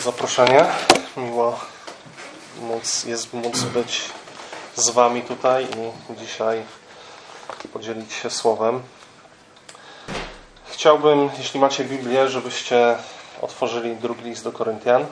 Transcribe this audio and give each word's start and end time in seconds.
zaproszenie. 0.00 0.64
Miło 1.16 1.60
móc, 2.60 3.04
jest 3.04 3.34
móc 3.34 3.60
być 3.60 4.02
z 4.76 4.90
Wami 4.90 5.22
tutaj 5.22 5.64
i 5.64 6.16
dzisiaj 6.16 6.62
podzielić 7.72 8.12
się 8.12 8.30
słowem. 8.30 8.82
Chciałbym, 10.70 11.30
jeśli 11.38 11.60
macie 11.60 11.84
Biblię, 11.84 12.28
żebyście 12.28 12.96
otworzyli 13.42 13.96
drugi 13.96 14.24
list 14.24 14.44
do 14.44 14.52
Koryntian. 14.52 15.06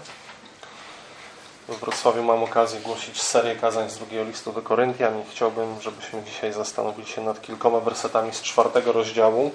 W 1.69 1.81
Wrocławiu 1.81 2.23
mam 2.23 2.43
okazję 2.43 2.81
głosić 2.81 3.23
serię 3.23 3.57
kazań 3.57 3.91
z 3.91 3.99
drugiego 3.99 4.25
listu 4.25 4.53
do 4.53 4.63
Koryntian 4.63 5.21
i 5.21 5.25
chciałbym, 5.31 5.81
żebyśmy 5.81 6.23
dzisiaj 6.23 6.53
zastanowili 6.53 7.09
się 7.09 7.21
nad 7.21 7.43
kilkoma 7.43 7.81
wersetami 7.81 8.35
z 8.35 8.43
czwartego 8.43 8.93
rozdziału. 8.93 9.51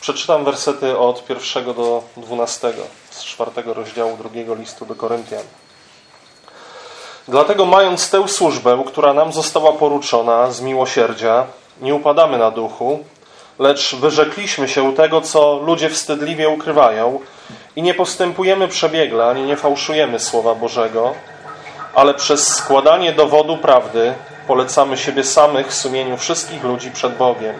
Przeczytam 0.00 0.44
wersety 0.44 0.98
od 0.98 1.26
pierwszego 1.26 1.74
do 1.74 2.02
dwunastego 2.16 2.82
z 3.10 3.24
czwartego 3.24 3.74
rozdziału 3.74 4.16
drugiego 4.16 4.54
listu 4.54 4.86
do 4.86 4.94
Koryntian. 4.94 5.42
Dlatego 7.28 7.64
mając 7.64 8.10
tę 8.10 8.28
służbę, 8.28 8.84
która 8.86 9.12
nam 9.12 9.32
została 9.32 9.72
poruczona 9.72 10.50
z 10.50 10.60
miłosierdzia, 10.60 11.46
nie 11.80 11.94
upadamy 11.94 12.38
na 12.38 12.50
duchu, 12.50 13.04
lecz 13.58 13.94
wyrzekliśmy 13.94 14.68
się 14.68 14.94
tego, 14.94 15.20
co 15.20 15.56
ludzie 15.56 15.90
wstydliwie 15.90 16.48
ukrywają 16.48 17.20
i 17.76 17.82
nie 17.82 17.94
postępujemy 17.94 18.68
przebiegle, 18.68 19.26
ani 19.26 19.42
nie 19.42 19.56
fałszujemy 19.56 20.20
Słowa 20.20 20.54
Bożego, 20.54 21.14
ale 21.94 22.14
przez 22.14 22.48
składanie 22.48 23.12
dowodu 23.12 23.56
prawdy 23.56 24.14
polecamy 24.46 24.96
siebie 24.96 25.24
samych 25.24 25.68
w 25.68 25.74
sumieniu 25.74 26.16
wszystkich 26.16 26.64
ludzi 26.64 26.90
przed 26.90 27.16
Bogiem. 27.16 27.54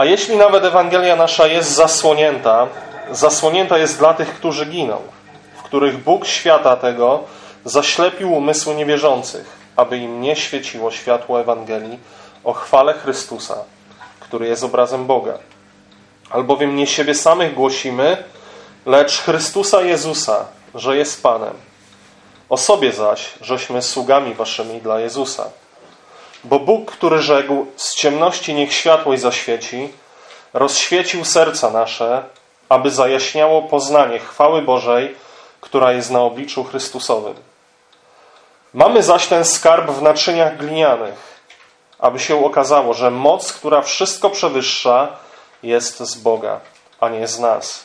A 0.00 0.04
jeśli 0.04 0.36
nawet 0.36 0.64
Ewangelia 0.64 1.16
nasza 1.16 1.46
jest 1.46 1.70
zasłonięta, 1.70 2.66
zasłonięta 3.10 3.78
jest 3.78 3.98
dla 3.98 4.14
tych, 4.14 4.34
którzy 4.34 4.66
giną, 4.66 4.96
w 5.56 5.62
których 5.62 6.04
Bóg 6.04 6.26
świata 6.26 6.76
tego 6.76 7.24
zaślepił 7.64 8.32
umysły 8.32 8.74
niewierzących, 8.74 9.46
aby 9.76 9.98
im 9.98 10.20
nie 10.20 10.36
świeciło 10.36 10.90
światło 10.90 11.40
Ewangelii 11.40 11.98
o 12.44 12.52
chwale 12.52 12.94
Chrystusa, 12.94 13.64
który 14.20 14.46
jest 14.46 14.64
obrazem 14.64 15.06
Boga. 15.06 15.38
Albowiem 16.30 16.76
nie 16.76 16.86
siebie 16.86 17.14
samych 17.14 17.54
głosimy, 17.54 18.24
lecz 18.86 19.18
Chrystusa 19.18 19.82
Jezusa, 19.82 20.44
że 20.74 20.96
jest 20.96 21.22
Panem. 21.22 21.54
O 22.48 22.56
sobie 22.56 22.92
zaś, 22.92 23.32
żeśmy 23.40 23.82
sługami 23.82 24.34
waszymi 24.34 24.80
dla 24.80 25.00
Jezusa. 25.00 25.50
Bo 26.44 26.58
Bóg, 26.58 26.92
który 26.92 27.22
rzekł, 27.22 27.66
z 27.76 27.94
ciemności 27.94 28.54
niech 28.54 28.72
światłość 28.72 29.22
zaświeci, 29.22 29.88
rozświecił 30.52 31.24
serca 31.24 31.70
nasze, 31.70 32.24
aby 32.68 32.90
zajaśniało 32.90 33.62
poznanie 33.62 34.18
chwały 34.18 34.62
Bożej, 34.62 35.16
która 35.60 35.92
jest 35.92 36.10
na 36.10 36.20
obliczu 36.20 36.64
Chrystusowym. 36.64 37.34
Mamy 38.74 39.02
zaś 39.02 39.26
ten 39.26 39.44
skarb 39.44 39.90
w 39.90 40.02
naczyniach 40.02 40.56
glinianych, 40.56 41.40
aby 41.98 42.18
się 42.18 42.44
okazało, 42.44 42.94
że 42.94 43.10
moc, 43.10 43.52
która 43.52 43.82
wszystko 43.82 44.30
przewyższa, 44.30 45.08
jest 45.62 45.98
z 45.98 46.14
Boga, 46.16 46.60
a 47.00 47.08
nie 47.08 47.28
z 47.28 47.38
nas. 47.38 47.84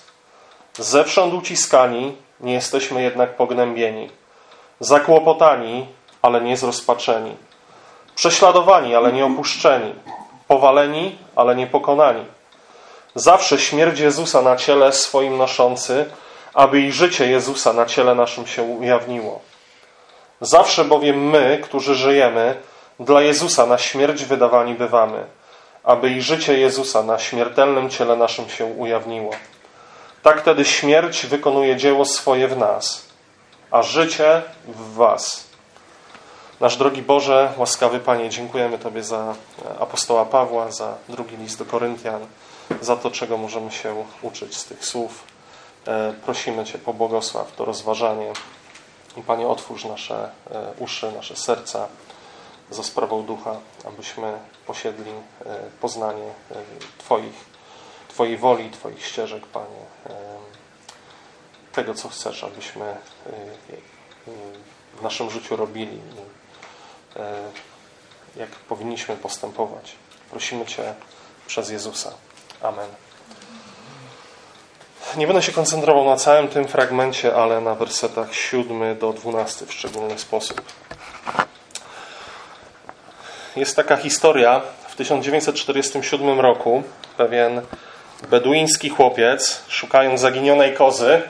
Zewsząd 0.74 1.34
uciskani, 1.34 2.18
nie 2.40 2.54
jesteśmy 2.54 3.02
jednak 3.02 3.36
pognębieni. 3.36 4.10
Zakłopotani, 4.80 5.88
ale 6.22 6.42
nie 6.42 6.58
zrozpaczeni. 6.58 7.36
Prześladowani, 8.16 8.96
ale 8.96 9.14
nie 9.14 9.26
opuszczeni. 9.26 9.96
Powaleni, 10.48 11.18
ale 11.36 11.56
nie 11.56 11.68
pokonani. 11.68 12.26
Zawsze 13.16 13.60
śmierć 13.60 14.00
Jezusa 14.00 14.42
na 14.42 14.56
ciele 14.56 14.94
swoim 14.94 15.38
noszący, 15.38 16.06
aby 16.54 16.82
i 16.82 16.92
życie 16.92 17.32
Jezusa 17.32 17.74
na 17.74 17.86
ciele 17.86 18.16
naszym 18.16 18.48
się 18.48 18.64
ujawniło. 18.64 19.42
Zawsze 20.42 20.86
bowiem 20.86 21.30
my, 21.30 21.60
którzy 21.64 21.96
żyjemy, 21.96 22.56
dla 23.00 23.22
Jezusa 23.22 23.66
na 23.66 23.78
śmierć 23.78 24.26
wydawani 24.26 24.74
bywamy, 24.74 25.26
aby 25.84 26.10
i 26.10 26.22
życie 26.22 26.60
Jezusa 26.60 27.04
na 27.04 27.20
śmiertelnym 27.20 27.90
ciele 27.90 28.16
naszym 28.16 28.50
się 28.50 28.66
ujawniło. 28.66 29.32
Tak 30.24 30.42
wtedy 30.42 30.66
śmierć 30.66 31.26
wykonuje 31.26 31.76
dzieło 31.76 32.06
swoje 32.06 32.48
w 32.48 32.58
nas, 32.58 33.06
a 33.72 33.84
życie 33.84 34.42
w 34.68 34.94
was. 34.94 35.45
Nasz 36.60 36.78
drogi 36.78 37.02
Boże, 37.02 37.54
łaskawy 37.58 38.00
Panie, 38.00 38.30
dziękujemy 38.30 38.80
Tobie 38.80 39.04
za 39.04 39.36
apostoła 39.80 40.26
Pawła, 40.26 40.72
za 40.72 40.98
drugi 41.10 41.38
list 41.38 41.60
do 41.60 41.66
Koryntian, 41.66 42.26
za 42.82 42.96
to, 42.96 43.12
czego 43.12 43.38
możemy 43.38 43.72
się 43.72 44.06
uczyć 44.22 44.58
z 44.58 44.66
tych 44.66 44.86
słów. 44.86 45.24
Prosimy 46.26 46.66
Cię, 46.66 46.78
pobłogosław 46.80 47.52
to 47.56 47.66
rozważanie. 47.66 48.34
I 49.18 49.22
Panie, 49.22 49.48
otwórz 49.48 49.86
nasze 49.86 50.30
uszy, 50.80 51.12
nasze 51.12 51.36
serca 51.36 51.88
za 52.70 52.84
sprawą 52.84 53.24
ducha, 53.24 53.56
abyśmy 53.88 54.40
posiedli 54.68 55.12
poznanie 55.82 56.32
Twoich, 56.98 57.46
Twojej 58.08 58.38
woli, 58.38 58.72
Twoich 58.72 59.06
ścieżek, 59.06 59.46
Panie. 59.46 59.86
Tego, 61.72 61.94
co 61.94 62.10
chcesz, 62.10 62.44
abyśmy 62.44 62.96
w 64.94 65.02
naszym 65.02 65.30
życiu 65.30 65.56
robili 65.56 66.02
jak 68.36 68.50
powinniśmy 68.50 69.16
postępować. 69.16 69.96
Prosimy 70.32 70.66
Cię 70.66 70.94
przez 71.48 71.70
Jezusa. 71.70 72.12
Amen. 72.62 72.88
Nie 75.18 75.28
będę 75.28 75.42
się 75.42 75.52
koncentrował 75.52 76.06
na 76.06 76.16
całym 76.16 76.48
tym 76.48 76.68
fragmencie, 76.68 77.36
ale 77.36 77.62
na 77.62 77.76
wersetach 77.76 78.36
7 78.36 78.98
do 78.98 79.14
12 79.14 79.66
w 79.66 79.74
szczególny 79.74 80.20
sposób. 80.20 80.62
Jest 83.56 83.76
taka 83.76 83.98
historia. 83.98 84.62
W 84.88 84.96
1947 84.96 86.40
roku 86.40 86.84
pewien 87.18 87.62
beduiński 88.30 88.90
chłopiec, 88.90 89.64
szukając 89.68 90.22
zaginionej 90.22 90.74
kozy 90.74 91.22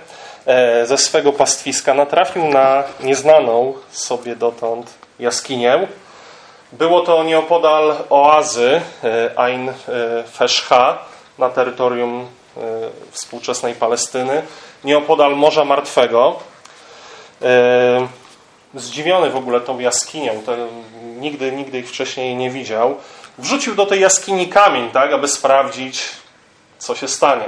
ze 0.86 0.98
swego 0.98 1.34
pastwiska, 1.34 1.94
natrafił 1.94 2.48
na 2.48 2.84
nieznaną 3.00 3.74
sobie 3.92 4.36
dotąd 4.36 5.05
jaskinię. 5.20 5.88
Było 6.72 7.02
to 7.02 7.24
nieopodal 7.24 7.96
oazy 8.10 8.82
Ain 9.36 9.74
Feshha 10.34 10.98
na 11.38 11.50
terytorium 11.50 12.28
współczesnej 13.12 13.74
Palestyny, 13.74 14.42
nieopodal 14.84 15.36
Morza 15.36 15.66
Martwego. 15.66 16.40
Zdziwiony 18.74 19.30
w 19.30 19.36
ogóle 19.36 19.62
tą 19.62 19.80
jaskinią, 19.80 20.44
nigdy, 21.04 21.52
nigdy 21.52 21.80
ich 21.80 21.90
wcześniej 21.90 22.36
nie 22.36 22.50
widział, 22.50 22.98
wrzucił 23.38 23.76
do 23.76 23.86
tej 23.86 24.02
jaskini 24.02 24.48
kamień, 24.48 24.90
tak, 24.90 25.14
aby 25.14 25.28
sprawdzić, 25.28 26.04
co 26.78 26.96
się 26.96 27.08
stanie. 27.08 27.46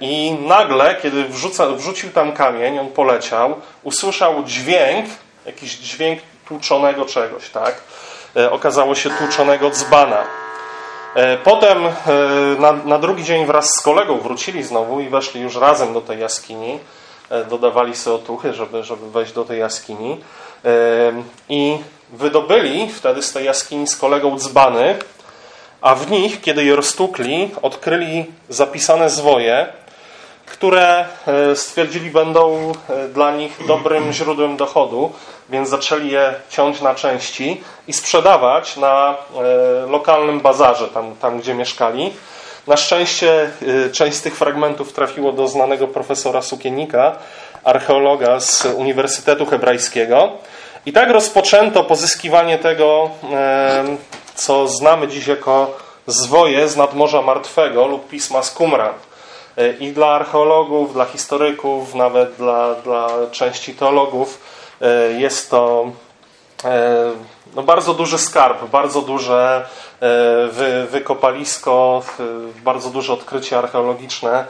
I 0.00 0.32
nagle, 0.32 0.96
kiedy 1.02 1.24
wrzuca, 1.24 1.66
wrzucił 1.66 2.10
tam 2.10 2.32
kamień, 2.32 2.78
on 2.78 2.88
poleciał, 2.88 3.54
usłyszał 3.82 4.44
dźwięk, 4.44 5.06
jakiś 5.46 5.78
dźwięk 5.78 6.20
tłuczonego 6.48 7.04
czegoś, 7.04 7.50
tak? 7.50 7.74
Okazało 8.50 8.94
się 8.94 9.10
tłuczonego 9.10 9.70
dzbana. 9.70 10.24
Potem 11.44 11.82
na, 12.58 12.72
na, 12.72 12.98
drugi 12.98 13.24
dzień 13.24 13.46
wraz 13.46 13.70
z 13.70 13.82
kolegą 13.82 14.18
wrócili 14.18 14.62
znowu 14.62 15.00
i 15.00 15.08
weszli 15.08 15.40
już 15.40 15.56
razem 15.56 15.92
do 15.92 16.00
tej 16.00 16.20
jaskini. 16.20 16.78
Dodawali 17.50 17.96
sobie 17.96 18.16
otuchy, 18.16 18.54
żeby, 18.54 18.84
żeby 18.84 19.10
wejść 19.10 19.32
do 19.32 19.44
tej 19.44 19.60
jaskini. 19.60 20.20
I 21.48 21.78
wydobyli 22.12 22.88
wtedy 22.88 23.22
z 23.22 23.32
tej 23.32 23.44
jaskini 23.44 23.86
z 23.86 23.96
kolegą 23.96 24.38
dzbany, 24.38 24.98
a 25.80 25.94
w 25.94 26.10
nich, 26.10 26.40
kiedy 26.40 26.64
je 26.64 26.76
roztukli, 26.76 27.50
odkryli 27.62 28.24
zapisane 28.48 29.10
zwoje, 29.10 29.66
które 30.52 31.04
stwierdzili 31.54 32.10
będą 32.10 32.72
dla 33.14 33.30
nich 33.30 33.66
dobrym 33.66 34.12
źródłem 34.12 34.56
dochodu, 34.56 35.12
więc 35.50 35.68
zaczęli 35.68 36.10
je 36.10 36.34
ciąć 36.50 36.80
na 36.80 36.94
części 36.94 37.60
i 37.88 37.92
sprzedawać 37.92 38.76
na 38.76 39.14
lokalnym 39.88 40.40
bazarze, 40.40 40.88
tam, 40.88 41.16
tam 41.16 41.40
gdzie 41.40 41.54
mieszkali. 41.54 42.12
Na 42.66 42.76
szczęście 42.76 43.50
część 43.92 44.16
z 44.16 44.22
tych 44.22 44.36
fragmentów 44.36 44.92
trafiło 44.92 45.32
do 45.32 45.48
znanego 45.48 45.88
profesora 45.88 46.42
Sukienika, 46.42 47.16
archeologa 47.64 48.40
z 48.40 48.64
Uniwersytetu 48.64 49.46
Hebrajskiego. 49.46 50.32
I 50.86 50.92
tak 50.92 51.10
rozpoczęto 51.10 51.84
pozyskiwanie 51.84 52.58
tego, 52.58 53.10
co 54.34 54.68
znamy 54.68 55.08
dziś 55.08 55.26
jako 55.26 55.76
zwoje 56.06 56.68
z 56.68 56.76
nadmorza 56.76 57.22
martwego 57.22 57.86
lub 57.86 58.08
pisma 58.08 58.42
z 58.42 58.50
Qumran. 58.50 58.92
I 59.80 59.92
dla 59.92 60.06
archeologów, 60.06 60.92
dla 60.92 61.04
historyków, 61.04 61.94
nawet 61.94 62.34
dla, 62.34 62.74
dla 62.74 63.08
części 63.30 63.74
teologów 63.74 64.40
jest 65.18 65.50
to 65.50 65.86
no, 67.54 67.62
bardzo 67.62 67.94
duży 67.94 68.18
skarb, 68.18 68.64
bardzo 68.64 69.02
duże 69.02 69.66
wy, 70.50 70.86
wykopalisko, 70.90 72.02
bardzo 72.64 72.90
duże 72.90 73.12
odkrycie 73.12 73.58
archeologiczne. 73.58 74.46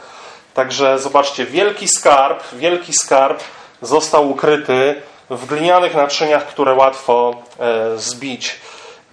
Także 0.53 0.99
zobaczcie, 0.99 1.45
wielki 1.45 1.87
skarb, 1.87 2.43
wielki 2.53 2.93
skarb 2.93 3.39
został 3.81 4.29
ukryty 4.29 5.01
w 5.29 5.45
glinianych 5.45 5.95
naczyniach, 5.95 6.47
które 6.47 6.73
łatwo 6.73 7.35
e, 7.59 7.97
zbić. 7.97 8.55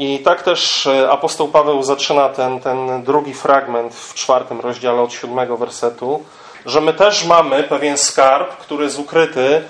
I 0.00 0.18
tak 0.18 0.42
też 0.42 0.86
e, 0.86 1.10
apostoł 1.10 1.48
Paweł 1.48 1.82
zaczyna 1.82 2.28
ten, 2.28 2.60
ten 2.60 3.02
drugi 3.02 3.34
fragment 3.34 3.94
w 3.94 4.14
czwartym 4.14 4.60
rozdziale 4.60 5.02
od 5.02 5.12
siódmego 5.12 5.56
wersetu, 5.56 6.24
że 6.66 6.80
my 6.80 6.94
też 6.94 7.24
mamy 7.24 7.62
pewien 7.62 7.98
skarb, 7.98 8.56
który 8.56 8.84
jest 8.84 8.98
ukryty 8.98 9.56
e, 9.56 9.62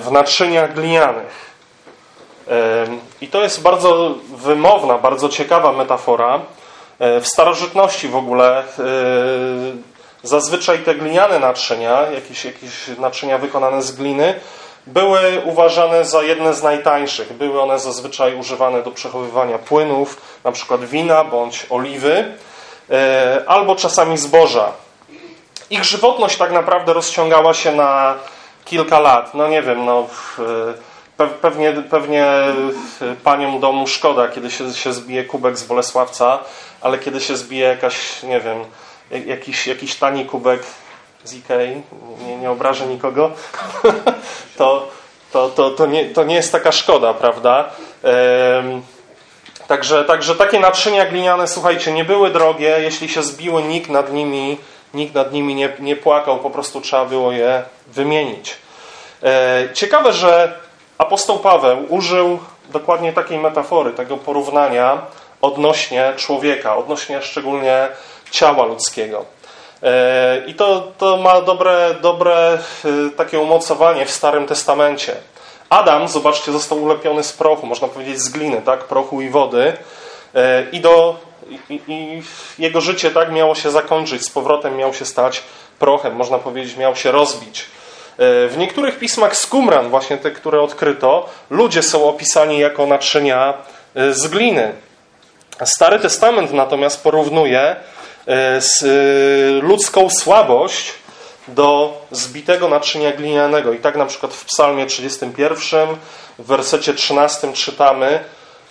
w 0.00 0.12
naczyniach 0.12 0.74
glinianych. 0.74 1.46
I 3.20 3.28
to 3.28 3.42
jest 3.42 3.62
bardzo 3.62 4.14
wymowna, 4.36 4.98
bardzo 4.98 5.28
ciekawa 5.28 5.72
metafora. 5.72 6.40
W 6.98 7.26
starożytności 7.26 8.08
w 8.08 8.16
ogóle 8.16 8.62
zazwyczaj 10.22 10.78
te 10.78 10.94
gliniane 10.94 11.38
naczynia, 11.38 12.00
jakieś, 12.00 12.44
jakieś 12.44 12.88
naczynia 12.98 13.38
wykonane 13.38 13.82
z 13.82 13.92
gliny, 13.92 14.40
były 14.86 15.42
uważane 15.44 16.04
za 16.04 16.22
jedne 16.22 16.54
z 16.54 16.62
najtańszych. 16.62 17.32
Były 17.32 17.62
one 17.62 17.78
zazwyczaj 17.78 18.34
używane 18.34 18.82
do 18.82 18.90
przechowywania 18.90 19.58
płynów, 19.58 20.20
przykład 20.52 20.84
wina 20.84 21.24
bądź 21.24 21.66
oliwy, 21.70 22.34
e, 22.90 23.42
albo 23.46 23.76
czasami 23.76 24.18
zboża. 24.18 24.72
Ich 25.70 25.84
żywotność 25.84 26.36
tak 26.36 26.52
naprawdę 26.52 26.92
rozciągała 26.92 27.54
się 27.54 27.74
na 27.74 28.14
kilka 28.64 29.00
lat. 29.00 29.34
No 29.34 29.48
nie 29.48 29.62
wiem, 29.62 29.84
no, 29.84 30.06
pewnie, 31.40 31.72
pewnie 31.90 32.26
paniom 33.24 33.60
domu 33.60 33.86
szkoda, 33.86 34.28
kiedy 34.28 34.50
się, 34.50 34.74
się 34.74 34.92
zbije 34.92 35.24
kubek 35.24 35.58
z 35.58 35.64
Bolesławca, 35.64 36.38
ale 36.80 36.98
kiedy 36.98 37.20
się 37.20 37.36
zbije 37.36 37.68
jakaś, 37.68 38.22
nie 38.22 38.40
wiem, 38.40 38.64
jakiś, 39.26 39.66
jakiś 39.66 39.94
tani 39.94 40.24
kubek 40.24 40.62
z 41.28 41.34
Ikei, 41.34 41.82
nie, 42.26 42.36
nie 42.36 42.50
obrażę 42.50 42.86
nikogo, 42.86 43.30
to, 44.58 44.88
to, 45.32 45.48
to, 45.48 45.70
to, 45.70 45.86
nie, 45.86 46.04
to 46.04 46.24
nie 46.24 46.34
jest 46.34 46.52
taka 46.52 46.72
szkoda, 46.72 47.14
prawda? 47.14 47.70
Także, 49.66 50.04
także 50.04 50.34
takie 50.34 50.60
naczynia 50.60 51.06
gliniane, 51.06 51.48
słuchajcie, 51.48 51.92
nie 51.92 52.04
były 52.04 52.30
drogie. 52.30 52.76
Jeśli 52.80 53.08
się 53.08 53.22
zbiły, 53.22 53.62
nikt 53.62 53.90
nad 53.90 54.12
nimi, 54.12 54.58
nikt 54.94 55.14
nad 55.14 55.32
nimi 55.32 55.54
nie, 55.54 55.72
nie 55.78 55.96
płakał, 55.96 56.38
po 56.38 56.50
prostu 56.50 56.80
trzeba 56.80 57.04
było 57.04 57.32
je 57.32 57.62
wymienić. 57.86 58.56
E, 59.22 59.68
ciekawe, 59.74 60.12
że 60.12 60.52
apostoł 60.98 61.38
Paweł 61.38 61.86
użył 61.88 62.38
dokładnie 62.68 63.12
takiej 63.12 63.38
metafory, 63.38 63.92
tego 63.92 64.16
porównania 64.16 64.98
odnośnie 65.40 66.12
człowieka, 66.16 66.76
odnośnie 66.76 67.22
szczególnie 67.22 67.88
ciała 68.30 68.64
ludzkiego. 68.64 69.24
E, 69.82 70.42
I 70.46 70.54
to, 70.54 70.92
to 70.98 71.16
ma 71.16 71.40
dobre, 71.40 71.94
dobre 72.02 72.58
e, 72.84 73.10
takie 73.16 73.38
umocowanie 73.38 74.06
w 74.06 74.10
Starym 74.10 74.46
Testamencie. 74.46 75.16
Adam, 75.70 76.08
zobaczcie, 76.08 76.52
został 76.52 76.82
ulepiony 76.82 77.22
z 77.22 77.32
prochu, 77.32 77.66
można 77.66 77.88
powiedzieć 77.88 78.20
z 78.20 78.28
gliny, 78.28 78.62
tak? 78.62 78.84
prochu 78.84 79.20
i 79.20 79.28
wody. 79.28 79.72
E, 80.34 80.70
I, 80.72 80.80
do, 80.80 81.16
i, 81.50 81.80
i 81.88 82.22
jego 82.58 82.80
życie 82.80 83.10
tak 83.10 83.32
miało 83.32 83.54
się 83.54 83.70
zakończyć, 83.70 84.24
z 84.24 84.30
powrotem 84.30 84.76
miał 84.76 84.94
się 84.94 85.04
stać 85.04 85.42
prochem, 85.78 86.16
można 86.16 86.38
powiedzieć, 86.38 86.76
miał 86.76 86.96
się 86.96 87.12
rozbić. 87.12 87.66
W 88.18 88.54
niektórych 88.58 88.98
pismach 88.98 89.36
z 89.36 89.46
Qumran, 89.46 89.88
właśnie 89.88 90.16
te, 90.16 90.30
które 90.30 90.60
odkryto, 90.60 91.28
ludzie 91.50 91.82
są 91.82 92.08
opisani 92.08 92.58
jako 92.58 92.86
naczynia 92.86 93.54
z 93.94 94.26
gliny. 94.26 94.72
Stary 95.64 95.98
Testament 95.98 96.52
natomiast 96.52 97.02
porównuje 97.02 97.76
z 98.58 98.82
e, 98.82 99.66
ludzką 99.66 100.10
słabość 100.10 100.92
do 101.48 102.00
zbitego 102.10 102.68
naczynia 102.68 103.12
glinianego. 103.12 103.72
I 103.72 103.78
tak 103.78 103.96
na 103.96 104.06
przykład 104.06 104.34
w 104.34 104.44
psalmie 104.44 104.86
31 104.86 105.88
w 106.38 106.46
wersecie 106.46 106.94
13 106.94 107.52
czytamy 107.52 108.24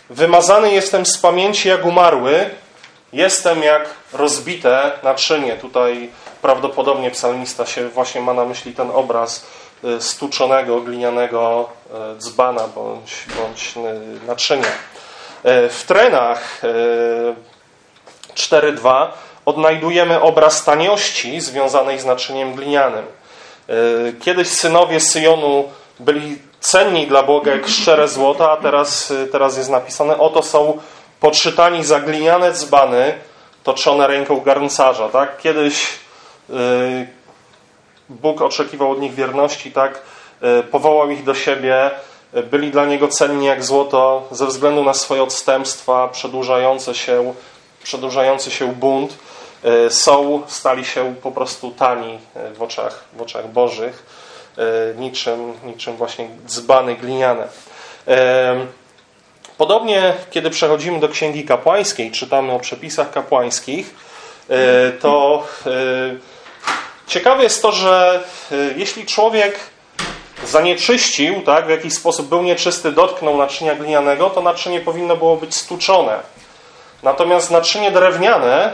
Wymazany 0.10 0.72
jestem 0.72 1.06
z 1.06 1.18
pamięci 1.18 1.68
jak 1.68 1.86
umarły, 1.86 2.50
jestem 3.14 3.64
jak 3.64 3.90
rozbite 4.14 4.92
naczynie. 5.04 5.54
Tutaj 5.56 6.10
prawdopodobnie 6.42 7.12
psalmista 7.12 7.66
się 7.66 7.90
właśnie 7.90 8.22
ma 8.22 8.34
na 8.34 8.46
myśli 8.46 8.74
ten 8.74 8.92
obraz 8.92 9.46
e, 9.84 10.02
stuczonego, 10.02 10.82
glinianego 10.82 11.70
dzbana 12.18 12.68
bądź, 12.68 13.26
bądź 13.38 13.74
naczynia. 14.28 14.72
W 15.70 15.84
trenach 15.88 16.62
4.2 18.36 19.08
odnajdujemy 19.46 20.22
obraz 20.22 20.64
taniości 20.64 21.42
związanej 21.42 22.00
z 22.00 22.06
naczyniem 22.06 22.54
glinianym. 22.54 23.06
E, 23.70 23.74
kiedyś 24.14 24.48
synowie 24.48 25.00
Syjonu 25.00 25.64
byli 26.00 26.38
cenni 26.60 27.08
dla 27.08 27.24
Boga 27.24 27.52
jak 27.52 27.68
szczere 27.68 28.08
złoto, 28.08 28.52
a 28.52 28.58
teraz, 28.58 29.12
e, 29.12 29.28
teraz 29.28 29.58
jest 29.58 29.70
napisane, 29.70 30.18
oto 30.18 30.44
są 30.44 30.78
poczytani 31.20 31.84
za 31.84 32.00
gliniane 32.00 32.52
dzbany 32.52 33.14
toczone 33.64 34.08
ręką 34.08 34.42
garncarza. 34.42 35.10
Tak? 35.10 35.38
Kiedyś 35.38 35.88
e, 36.50 36.54
Bóg 38.10 38.42
oczekiwał 38.42 38.92
od 38.92 39.00
nich 39.00 39.14
wierności, 39.14 39.72
tak? 39.72 40.02
powołał 40.72 41.10
ich 41.10 41.24
do 41.24 41.36
siebie, 41.36 41.92
byli 42.52 42.72
dla 42.72 42.86
Niego 42.86 43.08
cenni 43.08 43.46
jak 43.46 43.64
złoto 43.64 44.28
ze 44.32 44.46
względu 44.46 44.84
na 44.84 44.94
swoje 44.94 45.24
odstępstwa, 45.24 46.08
przedłużające 46.08 46.96
się, 46.96 47.34
przedłużający 47.84 48.52
się 48.52 48.68
bunt. 48.68 49.18
E, 49.66 49.90
są, 49.90 50.42
stali 50.48 50.86
się 50.86 51.16
po 51.24 51.32
prostu 51.32 51.72
tani 51.72 52.20
e, 52.36 52.52
w 52.54 52.62
oczach, 52.62 53.04
w 53.14 53.22
oczach 53.22 53.48
bożych, 53.48 54.06
e, 54.58 54.62
niczym, 54.98 55.54
niczym 55.64 55.96
właśnie 55.96 56.30
dzbany 56.48 56.96
gliniane. 56.96 57.48
Podobnie, 59.58 60.14
kiedy 60.32 60.50
przechodzimy 60.50 61.00
do 61.00 61.10
Księgi 61.10 61.46
Kapłańskiej, 61.46 62.12
czytamy 62.12 62.52
o 62.52 62.60
przepisach 62.60 63.12
kapłańskich, 63.12 63.96
to 65.02 65.44
ciekawe 67.08 67.44
jest 67.44 67.62
to, 67.62 67.72
że 67.72 68.24
jeśli 68.76 69.06
człowiek 69.06 69.60
zanieczyścił, 70.46 71.42
tak, 71.42 71.66
w 71.66 71.70
jakiś 71.70 71.94
sposób 71.94 72.28
był 72.28 72.44
nieczysty, 72.44 72.92
dotknął 72.92 73.38
naczynia 73.38 73.76
glinianego, 73.76 74.30
to 74.30 74.42
naczynie 74.42 74.80
powinno 74.80 75.16
było 75.16 75.36
być 75.36 75.56
stuczone. 75.56 76.20
Natomiast 77.04 77.52
naczynie 77.52 77.92
drewniane 77.92 78.74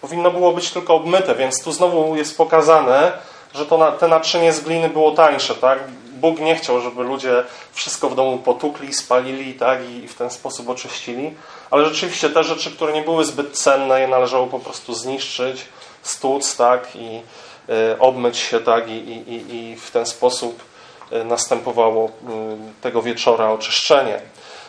powinno 0.00 0.30
było 0.30 0.52
być 0.52 0.70
tylko 0.70 0.94
obmyte, 0.94 1.34
więc 1.34 1.62
tu 1.62 1.72
znowu 1.72 2.16
jest 2.16 2.36
pokazane, 2.36 3.12
że 3.54 3.66
to 3.66 3.78
na, 3.78 3.92
te 3.92 4.08
naczynie 4.08 4.52
z 4.52 4.60
gliny 4.60 4.88
było 4.88 5.10
tańsze, 5.10 5.54
tak? 5.54 5.78
Bóg 6.12 6.40
nie 6.40 6.56
chciał, 6.56 6.80
żeby 6.80 7.02
ludzie 7.02 7.44
wszystko 7.72 8.08
w 8.08 8.14
domu 8.14 8.38
potukli, 8.38 8.94
spalili, 8.94 9.54
tak? 9.54 9.88
I, 9.88 10.04
I 10.04 10.08
w 10.08 10.14
ten 10.14 10.30
sposób 10.30 10.68
oczyścili. 10.68 11.34
Ale 11.70 11.84
rzeczywiście 11.84 12.30
te 12.30 12.44
rzeczy, 12.44 12.70
które 12.70 12.92
nie 12.92 13.02
były 13.02 13.24
zbyt 13.24 13.58
cenne, 13.58 14.00
je 14.00 14.08
należało 14.08 14.46
po 14.46 14.58
prostu 14.58 14.94
zniszczyć, 14.94 15.64
stłuc, 16.02 16.56
tak? 16.56 16.96
I 16.96 17.20
y, 17.68 17.98
obmyć 17.98 18.38
się, 18.38 18.60
tak? 18.60 18.88
I, 18.88 18.92
i, 18.92 19.54
I 19.54 19.76
w 19.76 19.90
ten 19.90 20.06
sposób 20.06 20.62
y, 21.12 21.24
następowało 21.24 22.06
y, 22.06 22.10
tego 22.80 23.02
wieczora 23.02 23.50
oczyszczenie. 23.50 24.20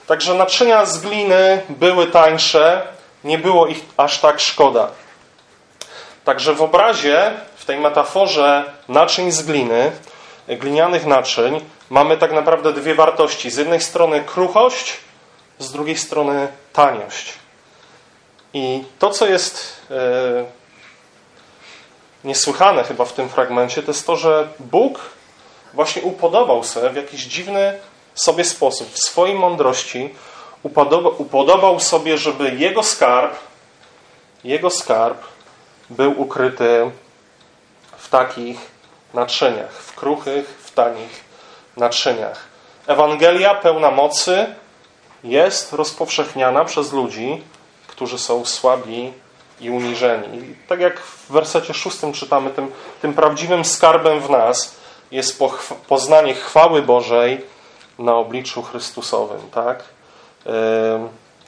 Także 0.08 0.34
naczynia 0.34 0.86
z 0.86 0.98
gliny 0.98 1.62
były 1.70 2.08
tańsze, 2.08 2.88
nie 3.24 3.38
było 3.38 3.68
ich 3.68 3.80
aż 3.98 4.20
tak 4.20 4.40
szkoda. 4.40 4.92
Także 6.27 6.55
w 6.55 6.62
obrazie, 6.62 7.31
w 7.55 7.65
tej 7.65 7.79
metaforze 7.79 8.74
naczyń 8.89 9.31
z 9.31 9.41
gliny, 9.41 9.91
glinianych 10.48 11.05
naczyń, 11.05 11.65
mamy 11.89 12.17
tak 12.17 12.31
naprawdę 12.31 12.74
dwie 12.74 12.96
wartości. 12.96 13.50
Z 13.50 13.57
jednej 13.57 13.81
strony 13.81 14.24
kruchość, 14.24 14.98
z 15.60 15.72
drugiej 15.72 15.98
strony 15.98 16.48
taniość. 16.74 17.34
I 18.53 18.84
to, 19.00 19.10
co 19.10 19.27
jest 19.27 19.81
e, 19.91 19.96
niesłychane 22.24 22.84
chyba 22.84 23.05
w 23.05 23.13
tym 23.13 23.29
fragmencie, 23.29 23.84
to 23.84 23.91
jest 23.91 24.07
to, 24.07 24.15
że 24.15 24.48
Bóg 24.60 25.00
właśnie 25.74 26.01
upodobał 26.01 26.63
sobie 26.63 26.89
w 26.89 26.96
jakiś 26.96 27.22
dziwny 27.22 27.79
sobie 28.15 28.43
sposób, 28.43 28.93
w 28.93 29.00
swojej 29.00 29.36
mądrości, 29.36 30.13
upodobał, 30.63 31.13
upodobał 31.17 31.79
sobie, 31.79 32.17
żeby 32.17 32.55
jego 32.55 32.84
skarb, 32.84 33.34
jego 34.43 34.69
skarb 34.69 35.37
był 35.89 36.22
ukryty 36.22 36.91
w 37.98 38.10
takich 38.10 38.58
naczyniach, 39.13 39.72
w 39.72 39.96
kruchych, 39.96 40.60
w 40.63 40.72
tanich 40.72 41.24
naczyniach. 41.77 42.48
Ewangelia 42.88 43.56
pełna 43.56 43.91
mocy 43.91 44.56
jest 45.24 45.74
rozpowszechniana 45.74 46.65
przez 46.65 46.94
ludzi, 46.94 47.44
którzy 47.88 48.20
są 48.20 48.46
słabi 48.46 49.13
i 49.62 49.70
uniżeni. 49.70 50.38
I 50.38 50.56
tak 50.67 50.79
jak 50.79 51.00
w 51.00 51.32
wersecie 51.32 51.74
szóstym 51.74 52.13
czytamy, 52.13 52.50
tym, 52.50 52.72
tym 53.01 53.13
prawdziwym 53.13 53.65
skarbem 53.65 54.20
w 54.20 54.29
nas 54.29 54.75
jest 55.12 55.44
poznanie 55.88 56.34
chwały 56.34 56.82
Bożej 56.82 57.46
na 58.00 58.15
obliczu 58.15 58.63
Chrystusowym. 58.63 59.50
Tak? 59.51 59.84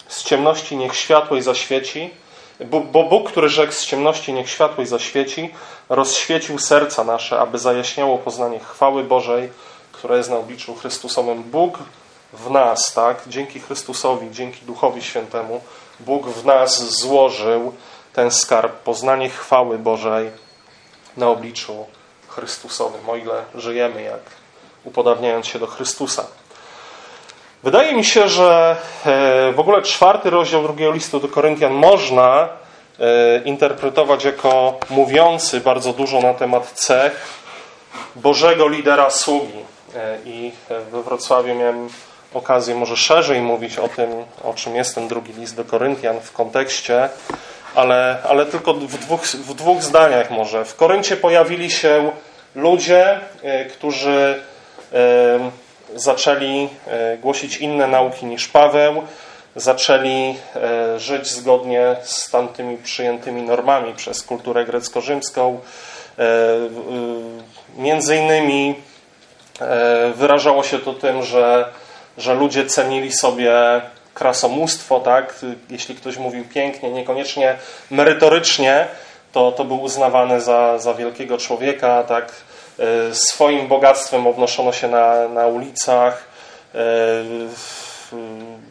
Z 0.08 0.24
ciemności 0.24 0.78
niech 0.78 0.96
światło 0.96 1.38
i 1.38 1.42
zaświeci 1.42 2.10
bo, 2.66 3.04
Bóg, 3.04 3.30
który 3.30 3.50
rzekł 3.50 3.74
z 3.74 3.86
ciemności 3.86 4.34
niech 4.34 4.50
światłość 4.50 4.90
zaświeci, 4.90 5.54
rozświecił 5.90 6.60
serca 6.60 7.04
nasze, 7.04 7.40
aby 7.40 7.58
zajaśniało 7.58 8.18
poznanie 8.18 8.60
chwały 8.60 9.04
Bożej, 9.04 9.50
która 9.92 10.18
jest 10.18 10.30
na 10.30 10.38
obliczu 10.38 10.76
Chrystusowym. 10.76 11.44
Bóg 11.44 11.80
w 12.34 12.50
nas, 12.50 12.94
tak, 12.94 13.22
dzięki 13.28 13.60
Chrystusowi, 13.60 14.32
dzięki 14.32 14.66
Duchowi 14.66 15.02
Świętemu, 15.02 15.62
Bóg 16.00 16.28
w 16.28 16.46
nas 16.46 17.00
złożył 17.00 17.74
ten 18.14 18.32
skarb, 18.32 18.74
poznanie 18.74 19.30
chwały 19.30 19.80
Bożej 19.80 20.30
na 21.18 21.28
obliczu 21.28 21.86
Chrystusowym, 22.28 23.10
o 23.10 23.16
ile 23.16 23.44
żyjemy 23.56 24.02
jak 24.02 24.22
upodabniając 24.84 25.48
się 25.48 25.60
do 25.60 25.68
Chrystusa. 25.68 26.26
Wydaje 27.64 27.94
mi 27.94 28.06
się, 28.06 28.30
że 28.30 28.76
e, 29.06 29.52
w 29.52 29.60
ogóle 29.60 29.82
czwarty 29.82 30.30
rozdział 30.30 30.64
drugiego 30.64 30.92
listu 30.92 31.20
do 31.20 31.28
Koryntian 31.28 31.74
można 31.74 32.50
e, 33.00 33.40
interpretować 33.46 34.24
jako 34.24 34.80
mówiący 34.90 35.60
bardzo 35.60 35.94
dużo 35.94 36.22
na 36.22 36.34
temat 36.34 36.72
cech 36.72 37.28
Bożego 38.16 38.68
lidera 38.68 39.10
sługi. 39.10 39.60
E, 39.96 40.18
I 40.26 40.52
we 40.92 41.04
Wrocławiu 41.04 41.56
miałem 41.56 41.90
okazję 42.34 42.76
może 42.76 42.98
szerzej 42.98 43.42
mówić 43.42 43.78
o 43.78 43.88
tym, 43.88 44.10
o 44.44 44.54
czym 44.54 44.76
jest 44.76 44.96
ten 44.96 45.08
drugi 45.08 45.34
list 45.34 45.56
do 45.56 45.66
Koryntian 45.66 46.20
w 46.22 46.32
kontekście, 46.32 47.10
ale, 47.76 48.18
ale 48.30 48.46
tylko 48.46 48.74
w 48.74 48.98
dwóch, 48.98 49.22
w 49.22 49.54
dwóch 49.54 49.84
zdaniach 49.84 50.32
może. 50.32 50.66
W 50.66 50.76
Koryncie 50.76 51.18
pojawili 51.18 51.72
się 51.72 52.12
ludzie, 52.56 53.20
którzy 53.72 54.44
zaczęli 55.96 56.70
e, 56.88 57.18
głosić 57.18 57.58
inne 57.58 57.88
nauki 57.88 58.26
niż 58.26 58.48
Paweł, 58.48 59.04
zaczęli 59.56 60.36
e, 60.56 61.00
żyć 61.00 61.28
zgodnie 61.28 61.96
z 62.04 62.32
tamtymi 62.32 62.78
przyjętymi 62.78 63.42
normami 63.42 63.94
przez 63.94 64.24
kulturę 64.24 64.66
grecko-rzymską. 64.66 65.60
E, 66.20 66.24
między 67.78 68.16
innymi 68.16 68.76
wyrażało 70.16 70.64
się 70.64 70.80
to 70.80 70.94
tym, 70.94 71.24
że, 71.24 71.70
że 72.18 72.34
ludzie 72.34 72.66
cenili 72.66 73.12
sobie 73.12 73.52
krasomóstwo, 74.14 75.00
tak? 75.00 75.36
Jeśli 75.70 75.96
ktoś 75.96 76.18
mówił 76.18 76.46
pięknie, 76.54 76.92
niekoniecznie 76.92 77.56
merytorycznie, 77.92 78.88
to, 79.32 79.52
to 79.52 79.66
był 79.66 79.82
uznawany 79.82 80.42
za, 80.42 80.78
za 80.78 80.94
wielkiego 80.94 81.38
człowieka, 81.38 82.04
tak? 82.04 82.32
E, 82.80 83.16
swoim 83.16 83.68
bogactwem 83.68 84.28
obnoszono 84.28 84.72
się 84.72 84.88
na, 84.88 85.28
na 85.28 85.48
ulicach, 85.48 86.24
e, 86.76 86.80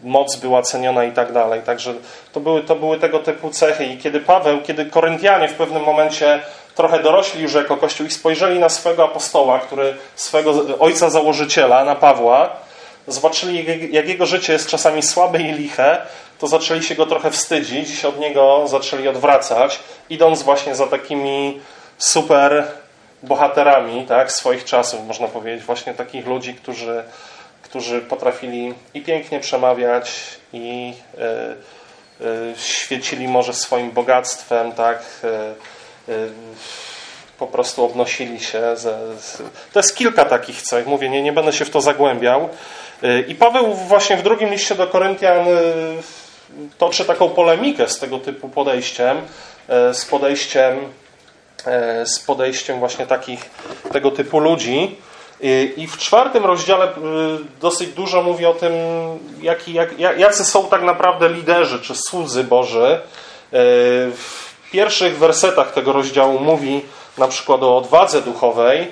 moc 0.05 0.37
była 0.37 0.63
ceniona 0.63 1.05
i 1.05 1.13
tak 1.13 1.33
dalej. 1.33 1.63
Także 1.63 1.95
to 2.33 2.41
były, 2.41 2.63
to 2.63 2.77
były 2.77 2.99
tego 2.99 3.19
typu 3.19 3.51
cechy. 3.51 3.85
I 3.85 3.99
kiedy 3.99 4.21
Paweł, 4.21 4.63
kiedy 4.63 4.87
Koryntianie 4.87 5.49
w 5.49 5.55
pewnym 5.55 5.83
momencie 5.83 6.43
trochę 6.75 7.03
dorośli 7.03 7.43
już 7.43 7.55
jako 7.55 7.77
Kościół 7.77 8.07
i 8.07 8.11
spojrzeli 8.11 8.59
na 8.59 8.69
swego 8.69 9.05
apostoła, 9.05 9.59
który 9.59 9.97
swego 10.17 10.55
ojca 10.79 11.11
założyciela, 11.11 11.85
na 11.85 11.95
Pawła, 11.95 12.57
zobaczyli, 13.07 13.67
jak 13.93 14.09
jego 14.09 14.27
życie 14.27 14.53
jest 14.53 14.69
czasami 14.69 15.03
słabe 15.03 15.41
i 15.41 15.53
liche, 15.53 15.99
to 16.39 16.47
zaczęli 16.47 16.83
się 16.83 16.95
go 16.95 17.07
trochę 17.07 17.31
wstydzić, 17.31 18.05
od 18.05 18.21
niego 18.21 18.65
zaczęli 18.67 19.09
odwracać, 19.09 19.81
idąc 20.11 20.43
właśnie 20.43 20.75
za 20.75 20.87
takimi 20.87 21.61
super 21.99 22.65
bohaterami 23.23 24.07
tak, 24.07 24.33
swoich 24.33 24.65
czasów, 24.65 25.07
można 25.07 25.29
powiedzieć, 25.29 25.65
właśnie 25.65 25.95
takich 25.95 26.27
ludzi, 26.27 26.55
którzy, 26.55 27.05
którzy 27.63 28.01
potrafili 28.01 28.75
i 28.95 29.03
pięknie 29.03 29.41
przemawiać, 29.41 30.11
i 30.53 30.95
y, 32.21 32.25
y, 32.25 32.55
świecili 32.57 33.29
może 33.29 33.55
swoim 33.55 33.91
bogactwem, 33.91 34.73
tak, 34.73 35.03
y, 36.09 36.31
po 37.39 37.47
prostu 37.47 37.85
obnosili 37.85 38.41
się. 38.41 38.77
Ze, 38.77 39.17
z... 39.21 39.43
To 39.73 39.79
jest 39.79 39.97
kilka 39.97 40.25
takich 40.25 40.63
cech, 40.63 40.87
mówię, 40.87 41.09
nie, 41.09 41.23
nie 41.23 41.33
będę 41.33 41.53
się 41.53 41.65
w 41.65 41.71
to 41.71 41.81
zagłębiał. 41.81 42.49
I 43.29 43.35
Paweł 43.35 43.75
właśnie 43.75 44.17
w 44.17 44.23
drugim 44.23 44.51
liście 44.51 44.75
do 44.75 44.87
Koryntian 44.87 45.47
toczy 46.79 47.05
taką 47.05 47.29
polemikę 47.29 47.89
z 47.89 47.99
tego 47.99 48.19
typu 48.19 48.49
podejściem, 48.49 49.21
z 49.93 50.05
podejściem 50.05 50.79
z 52.05 52.19
podejściem 52.19 52.79
właśnie 52.79 53.07
takich, 53.07 53.51
tego 53.93 54.11
typu 54.11 54.39
ludzi. 54.39 54.97
I 55.77 55.87
w 55.87 55.97
czwartym 55.97 56.45
rozdziale 56.45 56.85
e, 56.85 56.95
dosyć 57.61 57.89
dużo 57.89 58.23
mówi 58.23 58.47
o 58.47 58.55
tym, 58.55 58.73
jaki, 59.41 59.73
jak, 59.73 59.99
jacy 60.19 60.45
są 60.45 60.69
tak 60.69 60.83
naprawdę 60.83 61.29
liderzy 61.29 61.81
czy 61.81 61.95
słudzy 61.95 62.45
Boży. 62.45 62.87
E, 62.87 63.01
w 64.11 64.49
pierwszych 64.73 65.19
wersetach 65.19 65.73
tego 65.73 65.93
rozdziału 65.93 66.41
mówi 66.41 66.83
na 67.19 67.29
przykład 67.29 67.63
o 67.63 67.77
odwadze 67.77 68.23
duchowej, 68.23 68.89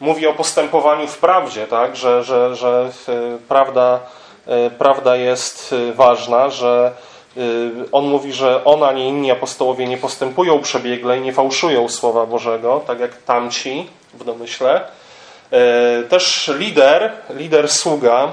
mówi 0.00 0.26
o 0.26 0.32
postępowaniu 0.32 1.06
w 1.06 1.18
prawdzie, 1.18 1.66
tak? 1.66 1.96
że, 1.96 2.24
że, 2.24 2.56
że 2.56 2.90
prawda, 3.48 4.00
prawda 4.78 5.16
jest 5.16 5.74
ważna, 5.94 6.50
że 6.50 6.92
on 7.92 8.04
mówi, 8.04 8.32
że 8.32 8.64
on 8.64 8.82
ani 8.82 9.08
inni 9.08 9.30
apostołowie 9.30 9.86
nie 9.86 9.96
postępują 9.96 10.60
przebiegle 10.60 11.18
i 11.18 11.20
nie 11.20 11.32
fałszują 11.32 11.88
Słowa 11.88 12.26
Bożego, 12.26 12.82
tak 12.86 13.00
jak 13.00 13.16
tamci 13.22 13.86
w 14.14 14.24
domyśle. 14.24 14.88
Y, 16.02 16.08
też 16.08 16.50
lider, 16.58 17.12
lider 17.30 17.68
sługa 17.68 18.28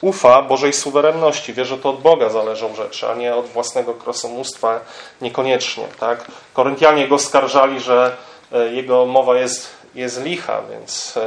ufa 0.00 0.42
Bożej 0.42 0.72
suwerenności, 0.72 1.52
wie, 1.52 1.64
że 1.64 1.78
to 1.78 1.90
od 1.90 2.00
Boga 2.00 2.28
zależą 2.28 2.74
rzeczy, 2.74 3.08
a 3.08 3.14
nie 3.14 3.34
od 3.34 3.46
własnego 3.46 3.94
krosomóstwa 3.94 4.80
niekoniecznie. 5.20 5.84
Tak? 6.00 6.24
Koryntianie 6.52 7.08
go 7.08 7.18
skarżali, 7.18 7.80
że 7.80 8.16
y, 8.52 8.74
jego 8.74 9.06
mowa 9.06 9.38
jest, 9.38 9.70
jest 9.94 10.24
licha, 10.24 10.62
więc 10.70 11.18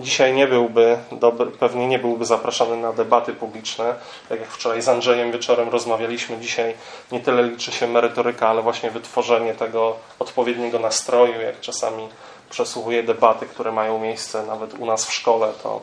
Dzisiaj 0.00 0.32
nie 0.32 0.46
byłby, 0.46 0.98
dobry, 1.12 1.46
pewnie 1.46 1.88
nie 1.88 1.98
byłby 1.98 2.24
zapraszany 2.24 2.76
na 2.76 2.92
debaty 2.92 3.32
publiczne. 3.32 3.94
Tak 4.28 4.40
jak 4.40 4.48
wczoraj 4.48 4.82
z 4.82 4.88
Andrzejem 4.88 5.32
wieczorem 5.32 5.68
rozmawialiśmy, 5.68 6.38
dzisiaj 6.38 6.74
nie 7.12 7.20
tyle 7.20 7.42
liczy 7.42 7.72
się 7.72 7.86
merytoryka, 7.86 8.48
ale 8.48 8.62
właśnie 8.62 8.90
wytworzenie 8.90 9.54
tego 9.54 9.96
odpowiedniego 10.18 10.78
nastroju. 10.78 11.40
Jak 11.40 11.60
czasami 11.60 12.08
przesłuchuję 12.50 13.02
debaty, 13.02 13.46
które 13.46 13.72
mają 13.72 13.98
miejsce 13.98 14.46
nawet 14.46 14.74
u 14.74 14.86
nas 14.86 15.04
w 15.06 15.12
szkole, 15.12 15.52
to, 15.62 15.82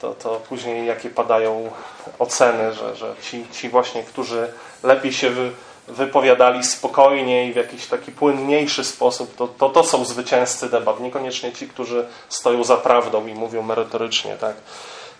to, 0.00 0.14
to 0.14 0.40
później 0.48 0.86
jakie 0.86 1.10
padają 1.10 1.70
oceny, 2.18 2.72
że, 2.74 2.96
że 2.96 3.14
ci, 3.22 3.46
ci 3.52 3.68
właśnie, 3.68 4.02
którzy 4.02 4.52
lepiej 4.82 5.12
się 5.12 5.30
wy, 5.30 5.50
wypowiadali 5.88 6.64
spokojnie 6.64 7.46
i 7.46 7.52
w 7.52 7.56
jakiś 7.56 7.86
taki 7.86 8.12
płynniejszy 8.12 8.84
sposób, 8.84 9.36
to, 9.36 9.48
to, 9.48 9.68
to 9.70 9.84
są 9.84 10.04
zwycięzcy 10.04 10.70
debat, 10.70 11.00
niekoniecznie 11.00 11.52
ci, 11.52 11.68
którzy 11.68 12.06
stoją 12.28 12.64
za 12.64 12.76
prawdą 12.76 13.26
i 13.26 13.34
mówią 13.34 13.62
merytorycznie. 13.62 14.36
Tak? 14.36 14.56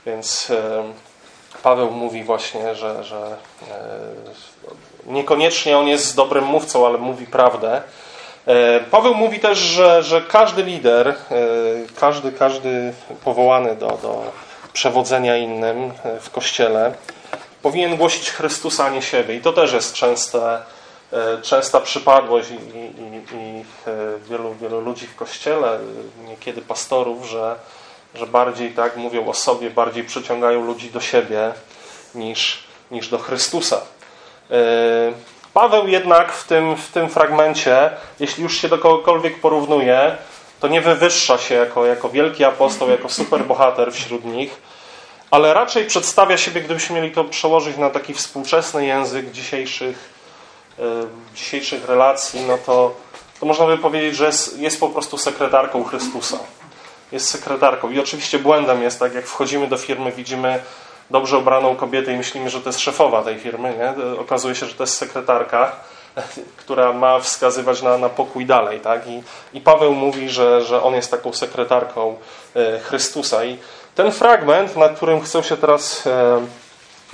Więc 0.06 0.52
Paweł 1.62 1.90
mówi 1.90 2.24
właśnie, 2.24 2.74
że, 2.74 3.04
że 3.04 3.36
e, 3.70 3.76
niekoniecznie 5.06 5.78
on 5.78 5.88
jest 5.88 6.16
dobrym 6.16 6.44
mówcą, 6.44 6.86
ale 6.86 6.98
mówi 6.98 7.26
prawdę. 7.26 7.82
E, 8.46 8.80
Paweł 8.80 9.14
mówi 9.14 9.40
też, 9.40 9.58
że, 9.58 10.02
że 10.02 10.20
każdy 10.20 10.62
lider, 10.62 11.08
e, 11.08 11.14
każdy, 12.00 12.32
każdy 12.32 12.92
powołany 13.24 13.76
do, 13.76 13.86
do 13.86 14.22
przewodzenia 14.72 15.36
innym 15.36 15.92
w 16.20 16.30
kościele, 16.30 16.94
powinien 17.62 17.96
głosić 17.96 18.30
Chrystusa, 18.30 18.84
a 18.84 18.90
nie 18.90 19.02
siebie. 19.02 19.34
I 19.34 19.40
to 19.40 19.52
też 19.52 19.72
jest 19.72 19.94
częste, 19.94 20.62
e, 21.12 21.42
częsta 21.42 21.80
przypadłość 21.80 22.50
i, 22.50 22.54
i, 22.54 23.36
i 23.36 23.64
e, 23.86 24.18
wielu, 24.28 24.54
wielu 24.54 24.80
ludzi 24.80 25.06
w 25.06 25.16
Kościele, 25.16 25.78
niekiedy 26.28 26.62
pastorów, 26.62 27.26
że, 27.26 27.56
że 28.14 28.26
bardziej 28.26 28.70
tak 28.70 28.96
mówią 28.96 29.28
o 29.28 29.34
sobie, 29.34 29.70
bardziej 29.70 30.04
przyciągają 30.04 30.66
ludzi 30.66 30.90
do 30.90 31.00
siebie 31.00 31.52
niż, 32.14 32.64
niż 32.90 33.08
do 33.08 33.18
Chrystusa. 33.18 33.80
E, 34.50 35.12
Paweł 35.54 35.88
jednak 35.88 36.32
w 36.32 36.46
tym, 36.46 36.76
w 36.76 36.88
tym 36.88 37.08
fragmencie, 37.08 37.90
jeśli 38.20 38.42
już 38.42 38.56
się 38.56 38.68
do 38.68 38.78
kogokolwiek 38.78 39.40
porównuje, 39.40 40.16
to 40.60 40.68
nie 40.68 40.80
wywyższa 40.80 41.38
się 41.38 41.54
jako, 41.54 41.86
jako 41.86 42.08
wielki 42.08 42.44
apostoł, 42.44 42.90
jako 42.90 43.08
superbohater 43.08 43.92
wśród 43.92 44.24
nich, 44.24 44.56
ale 45.32 45.54
raczej 45.54 45.86
przedstawia 45.86 46.36
siebie, 46.36 46.60
gdybyśmy 46.60 46.96
mieli 46.96 47.14
to 47.14 47.24
przełożyć 47.24 47.76
na 47.76 47.90
taki 47.90 48.14
współczesny 48.14 48.86
język 48.86 49.30
dzisiejszych, 49.30 50.10
e, 50.78 50.82
dzisiejszych 51.34 51.88
relacji, 51.88 52.40
no 52.40 52.58
to, 52.58 52.94
to 53.40 53.46
można 53.46 53.66
by 53.66 53.78
powiedzieć, 53.78 54.16
że 54.16 54.26
jest, 54.26 54.58
jest 54.58 54.80
po 54.80 54.88
prostu 54.88 55.18
sekretarką 55.18 55.84
Chrystusa. 55.84 56.38
Jest 57.12 57.30
sekretarką. 57.30 57.90
I 57.90 58.00
oczywiście 58.00 58.38
błędem 58.38 58.82
jest, 58.82 58.98
tak 58.98 59.14
jak 59.14 59.26
wchodzimy 59.26 59.66
do 59.66 59.76
firmy, 59.76 60.12
widzimy 60.12 60.62
dobrze 61.10 61.38
ubraną 61.38 61.76
kobietę 61.76 62.12
i 62.12 62.16
myślimy, 62.16 62.50
że 62.50 62.60
to 62.60 62.68
jest 62.68 62.80
szefowa 62.80 63.22
tej 63.22 63.38
firmy. 63.38 63.74
Nie? 63.78 64.18
Okazuje 64.20 64.54
się, 64.54 64.66
że 64.66 64.74
to 64.74 64.82
jest 64.82 64.96
sekretarka, 64.96 65.72
która 66.62 66.92
ma 66.92 67.20
wskazywać 67.20 67.82
na, 67.82 67.98
na 67.98 68.08
pokój 68.08 68.46
dalej. 68.46 68.80
Tak? 68.80 69.06
I, 69.06 69.22
I 69.54 69.60
Paweł 69.60 69.94
mówi, 69.94 70.28
że, 70.28 70.62
że 70.62 70.82
on 70.82 70.94
jest 70.94 71.10
taką 71.10 71.32
sekretarką 71.32 72.16
e, 72.56 72.78
Chrystusa. 72.78 73.44
I 73.44 73.58
ten 73.94 74.12
fragment, 74.12 74.76
na 74.76 74.88
którym 74.88 75.20
chcę 75.20 75.42
się 75.42 75.56
teraz 75.56 76.06
e, 76.06 76.40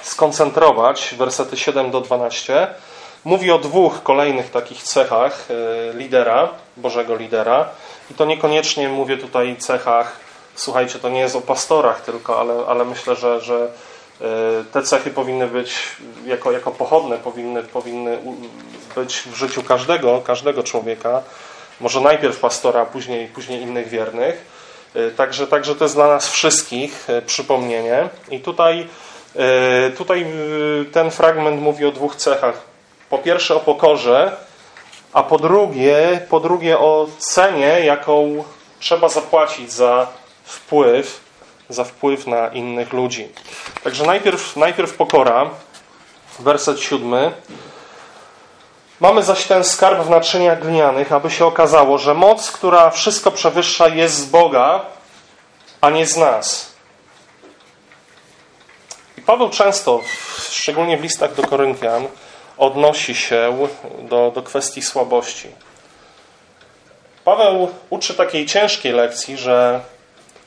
skoncentrować, 0.03 1.15
wersety 1.19 1.57
7 1.57 1.91
do 1.91 2.01
12, 2.01 2.67
mówi 3.25 3.51
o 3.51 3.59
dwóch 3.59 4.03
kolejnych 4.03 4.51
takich 4.51 4.83
cechach 4.83 5.49
e, 5.51 5.93
lidera, 5.97 6.49
Bożego 6.77 7.17
lidera. 7.17 7.69
I 8.11 8.15
to 8.15 8.25
niekoniecznie 8.25 8.89
mówię 8.89 9.17
tutaj 9.17 9.57
cechach, 9.57 10.17
słuchajcie, 10.55 10.99
to 10.99 11.09
nie 11.09 11.21
jest 11.21 11.37
o 11.37 11.41
pastorach 11.41 12.01
tylko, 12.01 12.41
ale, 12.41 12.55
ale 12.69 12.85
myślę, 12.85 13.17
że, 13.17 13.41
że 13.41 13.69
e, 14.21 14.25
te 14.73 14.83
cechy 14.83 15.11
powinny 15.11 15.47
być 15.47 15.79
jako, 16.27 16.53
jako 16.53 16.71
pochodne, 16.71 17.19
powinny, 17.19 17.63
powinny 17.63 18.19
być 18.95 19.17
w 19.17 19.35
życiu 19.35 19.63
każdego, 19.63 20.23
każdego 20.27 20.63
człowieka. 20.63 21.23
Może 21.81 22.01
najpierw 22.01 22.41
pastora, 22.41 22.87
później, 22.87 23.27
później 23.27 23.63
innych 23.63 23.89
wiernych. 23.89 24.58
E, 24.95 25.11
także, 25.11 25.47
także 25.47 25.75
to 25.75 25.85
jest 25.85 25.95
dla 25.95 26.09
nas 26.09 26.29
wszystkich 26.29 27.07
przypomnienie. 27.27 28.09
I 28.31 28.41
tutaj, 28.41 28.87
tutaj 29.97 30.27
ten 30.93 31.11
fragment 31.11 31.63
mówi 31.63 31.85
o 31.85 31.93
dwóch 31.93 32.17
cechach 32.17 32.69
po 33.11 33.19
pierwsze 33.19 33.55
o 33.55 33.61
pokorze, 33.61 34.37
a 35.13 35.23
po 35.23 35.39
drugie, 35.39 36.21
po 36.31 36.41
drugie 36.41 36.79
o 36.79 37.07
cenie, 37.19 37.81
jaką 37.85 38.45
trzeba 38.81 39.09
zapłacić 39.09 39.73
za 39.73 40.07
wpływ, 40.45 41.21
za 41.69 41.85
wpływ 41.85 42.27
na 42.27 42.49
innych 42.49 42.93
ludzi. 42.93 43.29
Także 43.85 44.07
najpierw, 44.07 44.57
najpierw 44.57 44.95
pokora, 44.95 45.51
werset 46.39 46.81
siódmy. 46.81 47.33
Mamy 49.01 49.23
zaś 49.23 49.45
ten 49.45 49.65
skarb 49.65 50.03
w 50.03 50.11
naczyniach 50.11 50.61
glinianych, 50.61 51.13
aby 51.13 51.31
się 51.31 51.47
okazało, 51.47 51.99
że 51.99 52.15
moc, 52.15 52.51
która 52.51 52.91
wszystko 52.91 53.31
przewyższa, 53.31 53.89
jest 53.89 54.15
z 54.15 54.25
Boga, 54.25 54.81
a 55.81 55.91
nie 55.91 56.07
z 56.07 56.17
nas. 56.17 56.73
I 59.19 59.23
Paweł 59.23 59.51
często, 59.51 60.01
szczególnie 60.51 60.97
w 60.97 61.03
listach 61.03 61.35
do 61.35 61.43
Koryntian, 61.43 62.07
odnosi 62.57 63.15
się 63.15 63.69
do, 63.99 64.33
do 64.35 64.43
kwestii 64.43 64.83
słabości. 64.83 65.49
Paweł 67.25 67.69
uczy 67.91 68.15
takiej 68.15 68.47
ciężkiej 68.47 68.93
lekcji, 68.93 69.37
że 69.37 69.81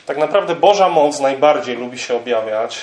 tak 0.05 0.17
naprawdę 0.17 0.55
Boża 0.55 0.89
moc 0.89 1.19
najbardziej 1.19 1.75
lubi 1.75 1.99
się 1.99 2.15
objawiać 2.15 2.79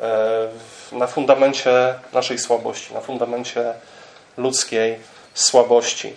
e, 0.00 0.48
na 0.92 1.06
fundamencie 1.06 1.94
naszej 2.12 2.38
słabości, 2.38 2.94
na 2.94 3.00
fundamencie 3.00 3.74
ludzkiej 4.36 4.98
słabości. 5.34 6.14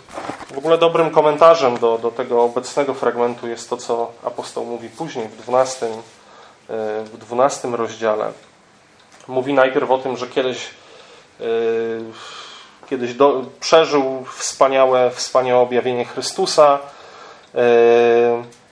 W 0.53 0.57
ogóle 0.57 0.77
dobrym 0.77 1.11
komentarzem 1.11 1.77
do, 1.77 1.97
do 1.97 2.11
tego 2.11 2.43
obecnego 2.43 2.93
fragmentu 2.93 3.47
jest 3.47 3.69
to, 3.69 3.77
co 3.77 4.11
apostoł 4.23 4.65
mówi 4.65 4.89
później 4.89 5.27
w 5.27 5.41
12, 5.43 5.85
e, 5.85 5.89
w 7.03 7.17
12 7.17 7.67
rozdziale. 7.67 8.31
Mówi 9.27 9.53
najpierw 9.53 9.91
o 9.91 9.97
tym, 9.97 10.17
że 10.17 10.27
kiedyś 10.27 10.69
Y, 11.41 12.01
kiedyś 12.89 13.13
do, 13.13 13.41
przeżył 13.59 14.25
wspaniałe, 14.37 15.11
wspaniałe 15.11 15.61
objawienie 15.61 16.05
Chrystusa. 16.05 16.79
Y, 17.55 17.57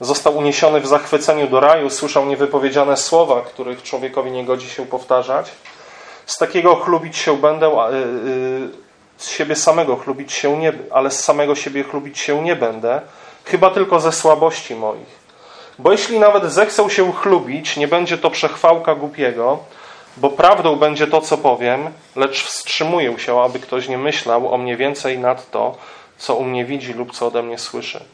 został 0.00 0.36
uniesiony 0.36 0.80
w 0.80 0.86
zachwyceniu 0.86 1.48
do 1.48 1.60
raju, 1.60 1.90
słyszał 1.90 2.26
niewypowiedziane 2.26 2.96
słowa, 2.96 3.40
których 3.40 3.82
człowiekowi 3.82 4.30
nie 4.30 4.44
godzi 4.44 4.68
się 4.68 4.86
powtarzać. 4.86 5.50
Z 6.26 6.38
takiego 6.38 6.76
chlubić 6.76 7.16
się 7.16 7.36
będę, 7.36 7.70
z 9.18 9.30
siebie 9.30 9.56
samego 9.56 9.96
chlubić 9.96 10.32
się 10.32 10.58
nie, 10.58 10.72
ale 10.90 11.10
z 11.10 11.24
samego 11.24 11.54
siebie 11.54 11.84
chlubić 11.84 12.18
się 12.18 12.42
nie 12.42 12.56
będę, 12.56 13.00
chyba 13.44 13.70
tylko 13.70 14.00
ze 14.00 14.12
słabości 14.12 14.74
moich. 14.74 15.18
Bo 15.78 15.92
jeśli 15.92 16.18
nawet 16.18 16.44
zechcę 16.44 16.90
się 16.90 17.12
chlubić, 17.12 17.76
nie 17.76 17.88
będzie 17.88 18.18
to 18.18 18.30
przechwałka 18.30 18.94
głupiego, 18.94 19.58
bo 20.16 20.30
prawdą 20.30 20.76
będzie 20.76 21.06
to, 21.06 21.20
co 21.20 21.38
powiem, 21.38 21.90
lecz 22.16 22.44
wstrzymuję 22.44 23.18
się, 23.18 23.40
aby 23.40 23.58
ktoś 23.58 23.88
nie 23.88 23.98
myślał 23.98 24.54
o 24.54 24.58
mnie 24.58 24.76
więcej 24.76 25.18
nad 25.18 25.50
to, 25.50 25.76
co 26.18 26.34
u 26.34 26.44
mnie 26.44 26.64
widzi 26.64 26.92
lub 26.92 27.12
co 27.12 27.26
ode 27.26 27.42
mnie 27.42 27.58
słyszy. 27.58 28.04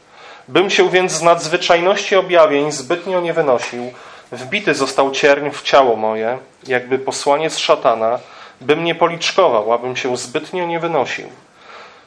Bym 0.47 0.69
się 0.69 0.89
więc 0.89 1.11
z 1.11 1.21
nadzwyczajności 1.21 2.15
objawień 2.15 2.71
zbytnio 2.71 3.21
nie 3.21 3.33
wynosił, 3.33 3.91
wbity 4.31 4.73
został 4.73 5.11
cierń 5.11 5.49
w 5.49 5.61
ciało 5.61 5.95
moje, 5.95 6.37
jakby 6.67 6.99
posłaniec 6.99 7.57
szatana, 7.57 8.19
bym 8.61 8.83
nie 8.83 8.95
policzkował, 8.95 9.73
abym 9.73 9.95
się 9.95 10.17
zbytnio 10.17 10.65
nie 10.65 10.79
wynosił. 10.79 11.29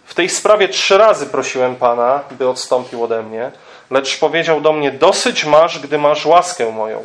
W 0.04 0.14
tej 0.14 0.28
sprawie 0.28 0.68
trzy 0.68 0.98
razy 0.98 1.26
prosiłem 1.26 1.76
Pana, 1.76 2.20
by 2.30 2.48
odstąpił 2.48 3.04
ode 3.04 3.22
mnie, 3.22 3.50
lecz 3.90 4.18
powiedział 4.18 4.60
do 4.60 4.72
mnie: 4.72 4.92
Dosyć 4.92 5.44
masz, 5.44 5.78
gdy 5.78 5.98
masz 5.98 6.26
łaskę 6.26 6.72
moją, 6.72 7.02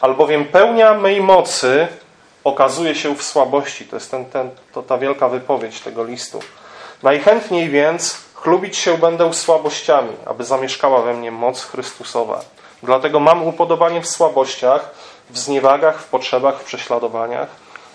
albowiem 0.00 0.44
pełnia 0.44 0.94
mej 0.94 1.20
mocy 1.20 1.88
okazuje 2.44 2.94
się 2.94 3.16
w 3.16 3.22
słabości. 3.22 3.84
To 3.84 3.96
jest 3.96 4.10
ten, 4.10 4.24
ten, 4.24 4.50
to 4.72 4.82
ta 4.82 4.98
wielka 4.98 5.28
wypowiedź 5.28 5.80
tego 5.80 6.04
listu. 6.04 6.40
Najchętniej 7.02 7.68
więc 7.68 8.18
chlubić 8.34 8.76
się 8.76 8.98
będę 8.98 9.34
słabościami, 9.34 10.16
aby 10.26 10.44
zamieszkała 10.44 11.02
we 11.02 11.14
mnie 11.14 11.30
moc 11.30 11.64
Chrystusowa. 11.64 12.40
Dlatego 12.82 13.20
mam 13.20 13.46
upodobanie 13.46 14.00
w 14.00 14.08
słabościach, 14.08 14.90
w 15.30 15.38
zniewagach, 15.38 16.00
w 16.00 16.08
potrzebach, 16.08 16.60
w 16.60 16.64
prześladowaniach, 16.64 17.48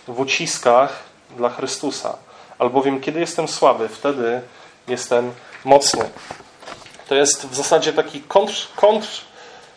w 0.10 0.20
uciskach 0.20 1.04
dla 1.38 1.50
Chrystusa. 1.50 2.18
Albowiem 2.60 3.02
kiedy 3.02 3.20
jestem 3.20 3.48
słaby, 3.48 3.90
wtedy 3.90 4.42
jestem 4.88 5.34
mocny. 5.66 6.10
To 7.08 7.16
jest 7.16 7.48
w 7.48 7.56
zasadzie 7.56 7.94
taki 7.94 8.22
kontr, 8.22 8.68
kontr, 8.76 9.08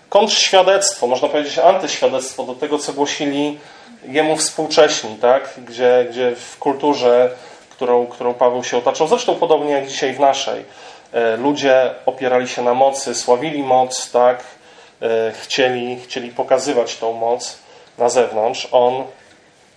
kontrświadectwo, 0.09 1.07
można 1.07 1.29
powiedzieć 1.29 1.59
antyświadectwo 1.59 2.45
do 2.45 2.55
tego, 2.55 2.79
co 2.79 2.93
głosili 2.93 3.59
jemu 4.05 4.37
współcześni, 4.37 5.17
tak? 5.17 5.55
gdzie, 5.67 6.07
gdzie 6.11 6.37
w 6.37 6.59
kulturze, 6.59 7.31
którą, 7.71 8.07
którą 8.07 8.35
Paweł 8.35 8.65
się 8.65 8.77
otaczał, 8.77 9.09
zresztą 9.09 9.35
podobnie 9.35 9.71
jak 9.71 9.87
dzisiaj 9.87 10.15
w 10.15 10.21
naszej, 10.21 10.65
e, 11.13 11.37
ludzie 11.37 11.95
opierali 12.07 12.49
się 12.49 12.63
na 12.63 12.75
mocy, 12.75 13.15
sławili 13.15 13.63
moc, 13.63 14.11
tak? 14.11 14.45
E, 15.03 15.33
chcieli, 15.41 16.01
chcieli 16.01 16.31
pokazywać 16.31 16.97
tą 16.97 17.13
moc 17.13 17.59
na 17.99 18.09
zewnątrz. 18.09 18.69
On, 18.73 19.05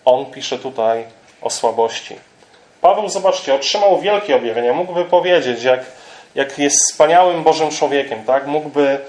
on 0.05 0.25
pisze 0.25 0.59
tutaj 0.59 1.05
o 1.41 1.49
słabości. 1.49 2.15
Paweł, 2.81 3.09
zobaczcie, 3.09 3.55
otrzymał 3.55 3.99
wielkie 4.01 4.35
objawienie. 4.35 4.73
Mógłby 4.73 5.05
powiedzieć, 5.05 5.63
jak, 5.63 5.79
jak 6.35 6.59
jest 6.59 6.77
wspaniałym 6.83 7.43
Bożym 7.43 7.69
człowiekiem, 7.69 8.23
tak? 8.23 8.47
Mógłby 8.47 8.99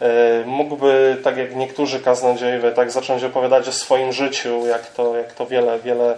E, 0.00 0.44
mógłby, 0.46 1.16
tak 1.24 1.36
jak 1.36 1.56
niektórzy 1.56 2.00
kaznodziejowie, 2.00 2.72
tak 2.72 2.90
zacząć 2.90 3.24
opowiadać 3.24 3.68
o 3.68 3.72
swoim 3.72 4.12
życiu, 4.12 4.66
jak 4.66 4.86
to, 4.86 5.16
jak 5.16 5.32
to 5.32 5.46
wiele, 5.46 5.78
wiele, 5.78 6.14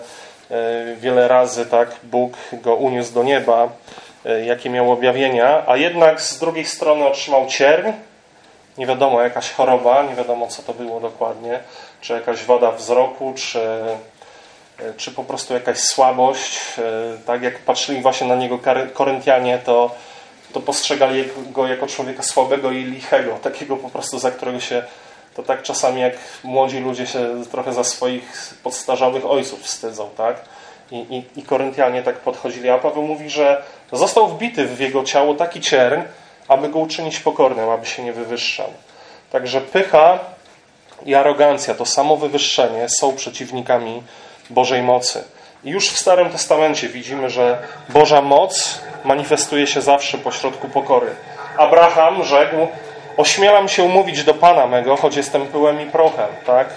e, 0.50 0.96
wiele 0.96 1.28
razy 1.28 1.66
tak 1.66 1.96
Bóg 2.02 2.32
go 2.52 2.74
uniósł 2.74 3.14
do 3.14 3.22
nieba, 3.22 3.68
e, 4.26 4.44
jakie 4.44 4.70
miał 4.70 4.92
objawienia, 4.92 5.62
a 5.66 5.76
jednak 5.76 6.20
z 6.20 6.38
drugiej 6.38 6.64
strony 6.64 7.06
otrzymał 7.06 7.46
cierń, 7.46 7.90
nie 8.78 8.86
wiadomo, 8.86 9.22
jakaś 9.22 9.50
choroba, 9.50 10.02
nie 10.02 10.14
wiadomo 10.14 10.46
co 10.46 10.62
to 10.62 10.74
było 10.74 11.00
dokładnie, 11.00 11.60
czy 12.00 12.12
jakaś 12.12 12.44
wada 12.44 12.72
wzroku, 12.72 13.32
czy, 13.36 13.60
czy 14.96 15.10
po 15.10 15.24
prostu 15.24 15.54
jakaś 15.54 15.78
słabość. 15.78 16.60
Tak 17.26 17.42
jak 17.42 17.58
patrzyli 17.58 18.02
właśnie 18.02 18.26
na 18.26 18.34
niego 18.34 18.58
Koryntianie, 18.94 19.58
to 19.58 19.94
to 20.52 20.60
postrzegali 20.60 21.24
go 21.52 21.66
jako 21.66 21.86
człowieka 21.86 22.22
słabego 22.22 22.70
i 22.70 22.84
lichego, 22.84 23.32
takiego 23.42 23.76
po 23.76 23.90
prostu, 23.90 24.18
za 24.18 24.30
którego 24.30 24.60
się 24.60 24.82
to 25.34 25.42
tak 25.42 25.62
czasami 25.62 26.00
jak 26.00 26.14
młodzi 26.44 26.80
ludzie 26.80 27.06
się 27.06 27.44
trochę 27.50 27.72
za 27.72 27.84
swoich 27.84 28.54
podstarzanych 28.62 29.26
ojców 29.26 29.62
wstydzą, 29.62 30.08
tak? 30.16 30.36
I, 30.90 30.96
i, 30.96 31.40
I 31.40 31.42
Koryntianie 31.42 32.02
tak 32.02 32.16
podchodzili. 32.16 32.70
A 32.70 32.78
Paweł 32.78 33.02
mówi, 33.02 33.30
że 33.30 33.62
został 33.92 34.28
wbity 34.28 34.66
w 34.66 34.80
jego 34.80 35.04
ciało 35.04 35.34
taki 35.34 35.60
cierń, 35.60 36.00
aby 36.48 36.68
go 36.68 36.78
uczynić 36.78 37.20
pokornym, 37.20 37.68
aby 37.68 37.86
się 37.86 38.02
nie 38.04 38.12
wywyższał. 38.12 38.66
Także 39.30 39.60
pycha 39.60 40.18
i 41.06 41.14
arogancja, 41.14 41.74
to 41.74 41.86
samo 41.86 42.16
wywyższenie 42.16 42.86
są 42.88 43.16
przeciwnikami 43.16 44.02
Bożej 44.50 44.82
mocy. 44.82 45.24
I 45.64 45.70
już 45.70 45.90
w 45.90 45.98
Starym 45.98 46.30
Testamencie 46.30 46.88
widzimy, 46.88 47.30
że 47.30 47.58
Boża 47.88 48.22
moc 48.22 48.80
manifestuje 49.04 49.66
się 49.66 49.80
zawsze 49.80 50.18
pośrodku 50.18 50.68
pokory. 50.68 51.10
Abraham 51.56 52.24
rzekł, 52.24 52.56
ośmielam 53.16 53.68
się 53.68 53.88
mówić 53.88 54.24
do 54.24 54.34
Pana 54.34 54.66
mego, 54.66 54.96
choć 54.96 55.16
jestem 55.16 55.46
pyłem 55.46 55.80
i 55.80 55.86
prochem, 55.86 56.28
tak? 56.46 56.68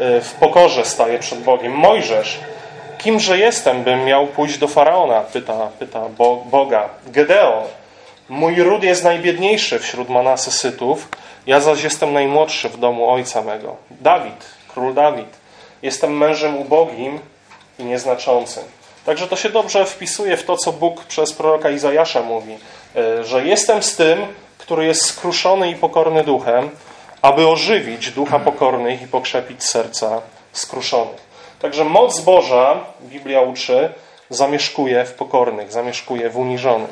Y, 0.00 0.20
w 0.20 0.34
pokorze 0.40 0.84
staję 0.84 1.18
przed 1.18 1.38
Bogiem. 1.38 1.72
Mojżesz, 1.72 2.40
kimże 2.98 3.38
jestem, 3.38 3.84
bym 3.84 4.04
miał 4.04 4.26
pójść 4.26 4.58
do 4.58 4.68
Faraona? 4.68 5.20
Pyta, 5.20 5.68
pyta 5.78 6.00
Boga. 6.50 6.88
Gedeon, 7.06 7.64
mój 8.28 8.62
ród 8.62 8.82
jest 8.82 9.04
najbiedniejszy 9.04 9.78
wśród 9.78 10.08
Manasy 10.08 10.50
Sytów, 10.50 11.08
ja 11.46 11.60
zaś 11.60 11.82
jestem 11.82 12.12
najmłodszy 12.12 12.68
w 12.68 12.78
domu 12.78 13.10
ojca 13.10 13.42
mego. 13.42 13.76
Dawid, 13.90 14.44
król 14.68 14.94
Dawid, 14.94 15.36
jestem 15.82 16.16
mężem 16.16 16.56
ubogim 16.56 17.20
i 17.78 17.84
nieznaczącym. 17.84 18.64
Także 19.06 19.26
to 19.26 19.36
się 19.36 19.48
dobrze 19.48 19.84
wpisuje 19.84 20.36
w 20.36 20.44
to, 20.44 20.56
co 20.56 20.72
Bóg 20.72 21.04
przez 21.04 21.32
proroka 21.32 21.70
Izajasza 21.70 22.22
mówi, 22.22 22.58
e, 22.96 23.24
że 23.24 23.44
jestem 23.46 23.82
z 23.82 23.96
tym, 23.96 24.26
który 24.58 24.86
jest 24.86 25.06
skruszony 25.06 25.70
i 25.70 25.76
pokorny 25.76 26.24
duchem, 26.24 26.70
aby 27.22 27.48
ożywić 27.48 28.10
ducha 28.10 28.38
pokornych 28.38 29.02
i 29.02 29.06
pokrzepić 29.06 29.64
serca 29.64 30.20
skruszonych. 30.52 31.28
Także 31.60 31.84
moc 31.84 32.20
Boża, 32.20 32.80
Biblia 33.00 33.40
uczy, 33.40 33.92
zamieszkuje 34.30 35.04
w 35.04 35.12
pokornych, 35.12 35.72
zamieszkuje 35.72 36.30
w 36.30 36.36
uniżonych. 36.36 36.90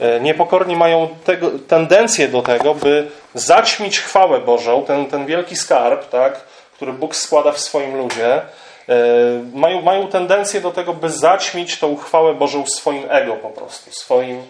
E, 0.00 0.20
niepokorni 0.20 0.76
mają 0.76 1.08
tego, 1.24 1.50
tendencję 1.68 2.28
do 2.28 2.42
tego, 2.42 2.74
by 2.74 3.10
zaćmić 3.34 4.00
chwałę 4.00 4.40
Bożą, 4.40 4.84
ten, 4.84 5.06
ten 5.06 5.26
wielki 5.26 5.56
skarb, 5.56 6.08
tak, 6.08 6.40
który 6.78 6.92
Bóg 6.92 7.16
składa 7.16 7.52
w 7.52 7.58
swoim 7.58 7.96
ludzie. 7.96 8.34
E, 8.36 8.42
mają, 9.54 9.82
mają 9.82 10.08
tendencję 10.08 10.60
do 10.60 10.70
tego, 10.70 10.94
by 10.94 11.10
zaćmić 11.10 11.78
tą 11.78 11.96
chwałę 11.96 12.34
Bożą 12.34 12.66
swoim 12.66 13.04
ego 13.08 13.36
po 13.36 13.48
prostu, 13.48 13.92
swoim 13.92 14.42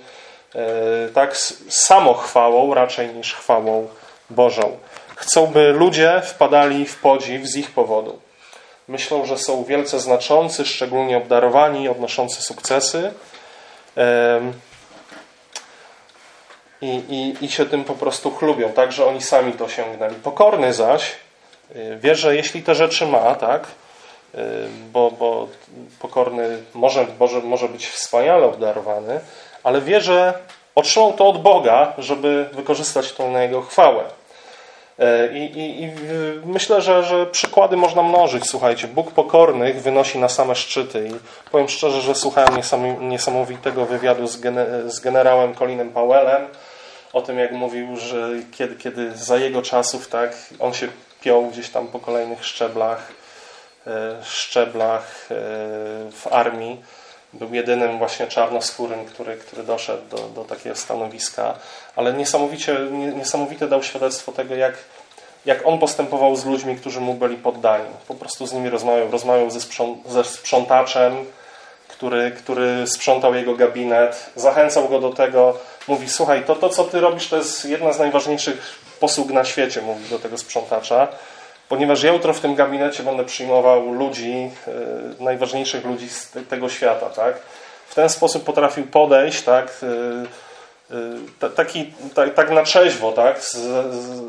e, 0.54 1.08
tak, 1.14 1.36
samochwałą 1.68 2.74
raczej 2.74 3.08
niż 3.08 3.34
chwałą 3.34 3.88
Bożą. 4.30 4.78
Chcą, 5.16 5.46
by 5.46 5.72
ludzie 5.72 6.22
wpadali 6.24 6.86
w 6.86 6.96
podziw 6.96 7.46
z 7.46 7.56
ich 7.56 7.70
powodu. 7.70 8.18
Myślą, 8.88 9.26
że 9.26 9.38
są 9.38 9.64
wielce 9.64 10.00
znaczący, 10.00 10.64
szczególnie 10.64 11.16
obdarowani, 11.16 11.88
odnoszący 11.88 12.42
sukcesy 12.42 13.12
i, 16.82 17.02
i, 17.08 17.44
i 17.44 17.50
się 17.50 17.66
tym 17.66 17.84
po 17.84 17.94
prostu 17.94 18.30
chlubią, 18.30 18.72
tak, 18.72 18.92
że 18.92 19.06
oni 19.06 19.22
sami 19.22 19.52
to 19.52 19.64
osiągnęli. 19.64 20.14
Pokorny 20.14 20.72
zaś 20.72 21.12
y, 21.76 21.98
wie, 22.00 22.14
że 22.14 22.36
jeśli 22.36 22.62
te 22.62 22.74
rzeczy 22.74 23.06
ma, 23.06 23.34
tak, 23.34 23.66
y, 24.34 24.38
bo, 24.92 25.10
bo 25.10 25.48
pokorny 25.98 26.62
może, 26.74 27.06
może, 27.20 27.40
może 27.40 27.68
być 27.68 27.86
wspaniale 27.86 28.46
obdarowany, 28.46 29.20
ale 29.62 29.80
wie, 29.80 30.00
że 30.00 30.34
otrzymał 30.74 31.12
to 31.12 31.28
od 31.28 31.42
Boga, 31.42 31.92
żeby 31.98 32.48
wykorzystać 32.52 33.12
to 33.12 33.30
na 33.30 33.42
Jego 33.42 33.62
chwałę. 33.62 34.04
Y, 35.00 35.38
I, 35.38 35.58
i, 35.58 35.82
I, 35.82 35.92
myślę, 36.44 36.82
że, 36.82 37.02
że 37.02 37.26
przykłady 37.26 37.76
można 37.76 38.02
mnożyć. 38.02 38.46
Słuchajcie, 38.46 38.88
Bóg 38.88 39.10
pokornych 39.10 39.82
wynosi 39.82 40.18
na 40.18 40.28
same 40.28 40.54
szczyty. 40.54 41.08
I 41.08 41.50
powiem 41.50 41.68
szczerze, 41.68 42.00
że 42.00 42.14
słuchałem 42.14 42.54
niesamowitego 43.00 43.86
wywiadu 43.86 44.26
z, 44.26 44.40
z 44.86 45.00
generałem 45.00 45.54
Colinem 45.54 45.90
Powellem, 45.90 46.46
o 47.12 47.22
tym, 47.22 47.38
jak 47.38 47.52
mówił, 47.52 47.96
że 47.96 48.28
kiedy, 48.52 48.76
kiedy 48.76 49.16
za 49.16 49.36
jego 49.36 49.62
czasów, 49.62 50.08
tak, 50.08 50.36
on 50.58 50.74
się 50.74 50.88
piął 51.20 51.46
gdzieś 51.46 51.68
tam 51.68 51.88
po 51.88 51.98
kolejnych 51.98 52.44
szczeblach, 52.44 53.12
e, 53.86 54.24
szczeblach 54.24 55.28
e, 55.30 55.34
w 56.12 56.26
armii. 56.30 56.82
Był 57.32 57.54
jedynym 57.54 57.98
właśnie 57.98 58.26
czarnoskórym, 58.26 59.04
który, 59.04 59.36
który 59.36 59.62
doszedł 59.62 60.02
do, 60.08 60.16
do 60.16 60.44
takiego 60.44 60.76
stanowiska, 60.76 61.54
ale 61.96 62.12
niesamowicie, 62.12 62.78
niesamowite 62.90 63.68
dał 63.68 63.82
świadectwo 63.82 64.32
tego, 64.32 64.54
jak, 64.54 64.74
jak 65.46 65.66
on 65.66 65.78
postępował 65.78 66.36
z 66.36 66.44
ludźmi, 66.44 66.76
którzy 66.76 67.00
mu 67.00 67.14
byli 67.14 67.36
poddani. 67.36 67.94
Po 68.08 68.14
prostu 68.14 68.46
z 68.46 68.52
nimi 68.52 68.70
rozmawiał, 68.70 69.10
rozmawiał 69.10 69.50
ze, 69.50 69.60
ze 70.06 70.24
sprzątaczem, 70.24 71.24
który, 71.88 72.30
który 72.30 72.86
sprzątał 72.86 73.34
jego 73.34 73.54
gabinet, 73.54 74.30
zachęcał 74.36 74.88
go 74.88 75.00
do 75.00 75.10
tego, 75.10 75.58
mówi, 75.88 76.08
słuchaj, 76.08 76.44
to, 76.44 76.56
to 76.56 76.68
co 76.68 76.84
ty 76.84 77.00
robisz, 77.00 77.28
to 77.28 77.36
jest 77.36 77.64
jedna 77.64 77.92
z 77.92 77.98
najważniejszych 77.98 78.87
posług 79.00 79.30
na 79.30 79.44
świecie, 79.44 79.82
mówi 79.82 80.08
do 80.08 80.18
tego 80.18 80.38
sprzątacza, 80.38 81.08
ponieważ 81.68 82.02
ja 82.02 82.12
jutro 82.12 82.34
w 82.34 82.40
tym 82.40 82.54
gabinecie 82.54 83.02
będę 83.02 83.24
przyjmował 83.24 83.92
ludzi, 83.92 84.50
e, 85.20 85.24
najważniejszych 85.24 85.84
ludzi 85.84 86.08
z 86.08 86.32
tego 86.48 86.68
świata, 86.68 87.10
tak? 87.10 87.34
W 87.88 87.94
ten 87.94 88.08
sposób 88.08 88.44
potrafił 88.44 88.86
podejść, 88.86 89.42
tak? 89.42 89.80
E, 91.40 91.46
e, 91.46 91.50
taki, 91.50 91.92
tak, 92.14 92.34
tak 92.34 92.50
na 92.50 92.62
trzeźwo, 92.62 93.12
tak? 93.12 93.40
Z, 93.40 93.52
z, 93.54 94.22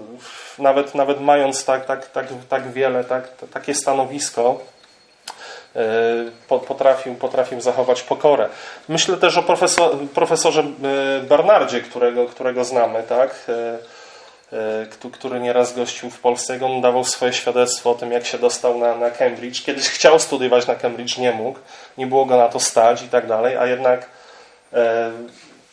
nawet, 0.60 0.96
nawet 0.96 1.22
mając 1.22 1.66
tak, 1.66 1.86
tak, 1.86 2.08
tak, 2.08 2.28
tak 2.50 2.72
wiele, 2.72 3.04
tak, 3.04 3.28
takie 3.54 3.76
stanowisko, 3.76 4.60
potrafił, 6.68 7.16
potrafił 7.16 7.62
zachować 7.62 8.02
pokorę. 8.02 8.50
Myślę 8.90 9.18
też 9.18 9.38
o 9.38 9.44
profesor, 9.44 9.98
profesorze 10.14 10.64
Bernardzie, 11.24 11.82
którego, 11.82 12.26
którego 12.26 12.64
znamy, 12.64 13.04
tak? 13.04 13.46
E, 14.54 14.82
e, 14.82 15.12
który 15.12 15.40
nieraz 15.40 15.76
gościł 15.76 16.10
w 16.10 16.20
Polsce. 16.20 16.66
On 16.66 16.82
dawał 16.82 17.04
swoje 17.04 17.34
świadectwo 17.34 17.92
o 17.92 17.96
tym, 17.96 18.12
jak 18.12 18.26
się 18.26 18.38
dostał 18.38 18.78
na, 18.78 18.96
na 18.96 19.12
Cambridge. 19.12 19.64
Kiedyś 19.64 19.90
chciał 19.90 20.20
studiować 20.20 20.68
na 20.68 20.76
Cambridge, 20.76 21.18
nie 21.18 21.32
mógł, 21.32 21.60
nie 21.98 22.08
było 22.08 22.26
go 22.26 22.38
na 22.38 22.48
to 22.48 22.60
stać 22.60 23.02
i 23.02 23.08
tak 23.08 23.28
dalej, 23.28 23.58
a 23.58 23.66
jednak 23.66 24.10
e, 24.74 25.12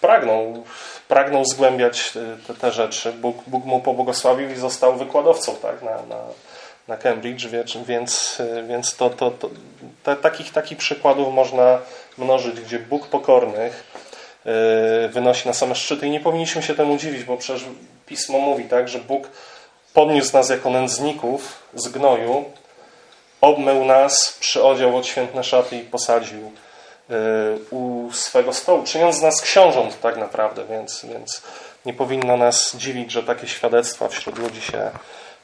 pragnął, 0.01 0.65
pragnął 1.09 1.45
zgłębiać 1.45 2.13
te, 2.47 2.55
te 2.55 2.73
rzeczy. 2.73 3.13
Bóg, 3.13 3.37
Bóg 3.47 3.65
mu 3.65 3.81
pobłogosławił 3.81 4.51
i 4.51 4.57
został 4.57 4.97
wykładowcą 4.97 5.57
tak, 5.57 5.83
na, 5.83 5.91
na, 5.91 6.21
na 6.89 6.97
Cambridge, 6.97 7.47
więc, 7.87 8.43
więc 8.69 8.97
to, 8.97 9.11
to, 9.11 9.31
to, 10.03 10.17
takich, 10.17 10.53
takich 10.53 10.79
przykładów 10.79 11.35
można 11.35 11.79
mnożyć, 12.19 12.61
gdzie 12.61 12.79
Bóg 12.79 13.09
pokornych 13.09 13.85
e, 14.47 15.09
wynosi 15.09 15.49
na 15.49 15.55
same 15.55 15.75
szczyty 15.75 16.07
i 16.07 16.11
nie 16.11 16.21
powinniśmy 16.21 16.63
się 16.63 16.75
temu 16.75 16.97
dziwić, 16.97 17.25
bo 17.25 17.37
przecież 17.37 17.65
Pismo 18.07 18.39
mówi 18.39 18.65
tak, 18.65 18.89
że 18.89 18.99
Bóg 18.99 19.29
podniósł 19.95 20.33
nas 20.33 20.51
jako 20.51 20.71
nędzników 20.71 21.63
z 21.75 21.89
gnoju, 21.89 22.45
obmył 23.41 23.85
nas, 23.85 24.37
przyodział 24.41 24.97
odświętne 24.97 25.45
szaty 25.45 25.77
i 25.77 25.81
posadził 25.81 26.53
e, 27.11 27.15
u 27.71 28.09
swego 28.13 28.53
stołu, 28.53 28.83
czyniąc 28.83 29.17
z 29.17 29.23
nas 29.23 29.41
książąt 29.41 30.01
tak 30.01 30.17
naprawdę, 30.17 30.65
więc, 30.65 31.05
więc 31.05 31.43
nie 31.87 31.93
powinno 31.93 32.37
nas 32.37 32.77
dziwić, 32.77 33.13
że 33.13 33.23
takie 33.23 33.47
świadectwa 33.49 34.09
wśród 34.09 34.39
ludzi 34.39 34.61
się 34.61 34.91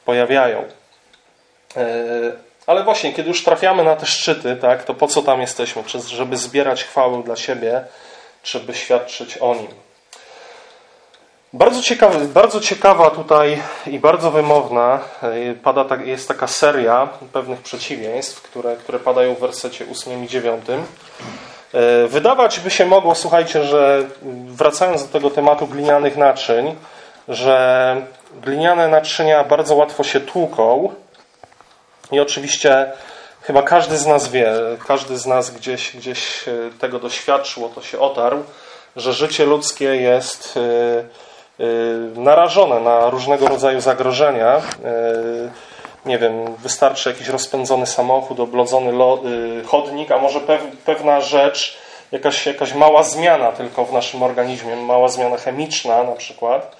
pojawiają. 0.05 0.63
E, 1.77 1.83
ale 2.67 2.83
właśnie, 2.83 3.13
kiedy 3.13 3.29
już 3.29 3.43
trafiamy 3.43 3.83
na 3.83 3.95
te 3.95 4.05
szczyty, 4.05 4.55
tak, 4.55 4.83
to 4.83 4.93
po 4.93 5.07
co 5.07 5.21
tam 5.21 5.41
jesteśmy? 5.41 5.83
Żeby 6.07 6.37
zbierać 6.37 6.83
chwałę 6.83 7.23
dla 7.23 7.35
siebie, 7.35 7.83
czy 8.43 8.59
by 8.59 8.73
świadczyć 8.73 9.37
o 9.37 9.55
nim? 9.55 9.67
Bardzo, 11.53 11.81
bardzo 12.27 12.61
ciekawa 12.61 13.09
tutaj 13.09 13.61
i 13.87 13.99
bardzo 13.99 14.31
wymowna 14.31 14.99
e, 15.21 15.53
pada, 15.53 15.95
jest 16.03 16.27
taka 16.27 16.47
seria 16.47 17.09
pewnych 17.33 17.61
przeciwieństw, 17.61 18.41
które, 18.41 18.75
które 18.75 18.99
padają 18.99 19.35
w 19.35 19.39
wersecie 19.39 19.85
8 19.91 20.23
i 20.23 20.27
9. 20.27 20.65
E, 20.69 22.07
wydawać 22.07 22.59
by 22.59 22.71
się 22.71 22.85
mogło, 22.85 23.15
słuchajcie, 23.15 23.63
że 23.63 24.05
wracając 24.47 25.03
do 25.03 25.09
tego 25.09 25.29
tematu 25.29 25.67
glinianych 25.67 26.17
naczyń, 26.17 26.75
że 27.27 27.95
gliniane 28.41 28.87
naczynia 28.87 29.43
bardzo 29.43 29.75
łatwo 29.75 30.03
się 30.03 30.19
tłuką, 30.19 30.93
i 32.11 32.19
oczywiście 32.19 32.91
chyba 33.41 33.61
każdy 33.61 33.97
z 33.97 34.05
nas 34.05 34.27
wie, 34.27 34.53
każdy 34.87 35.17
z 35.17 35.25
nas 35.25 35.51
gdzieś, 35.51 35.95
gdzieś 35.95 36.47
e, 36.47 36.51
tego 36.79 36.99
doświadczył, 36.99 37.69
to 37.69 37.81
się 37.81 37.99
otarł, 37.99 38.43
że 38.95 39.13
życie 39.13 39.45
ludzkie 39.45 39.95
jest 39.95 40.59
narażone 42.15 42.79
na 42.79 43.09
różnego 43.09 43.47
rodzaju 43.47 43.81
zagrożenia. 43.81 44.61
Nie 46.05 46.17
wiem, 46.17 46.55
wystarczy 46.55 47.09
jakiś 47.09 47.27
rozpędzony 47.27 47.85
samochód, 47.85 48.39
oblodzony 48.39 48.93
chodnik, 49.65 50.11
a 50.11 50.17
może 50.17 50.39
pewna 50.85 51.21
rzecz, 51.21 51.77
jakaś, 52.11 52.45
jakaś 52.45 52.73
mała 52.73 53.03
zmiana 53.03 53.51
tylko 53.51 53.85
w 53.85 53.93
naszym 53.93 54.23
organizmie, 54.23 54.75
mała 54.75 55.09
zmiana 55.09 55.37
chemiczna 55.37 56.03
na 56.03 56.11
przykład 56.11 56.75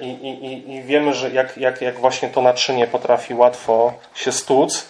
I, 0.00 0.06
i, 0.08 0.74
i 0.74 0.82
wiemy, 0.82 1.14
że 1.14 1.30
jak, 1.30 1.56
jak, 1.56 1.82
jak 1.82 1.98
właśnie 1.98 2.28
to 2.28 2.42
naczynie 2.42 2.86
potrafi 2.86 3.34
łatwo 3.34 3.92
się 4.14 4.32
stłuc. 4.32 4.86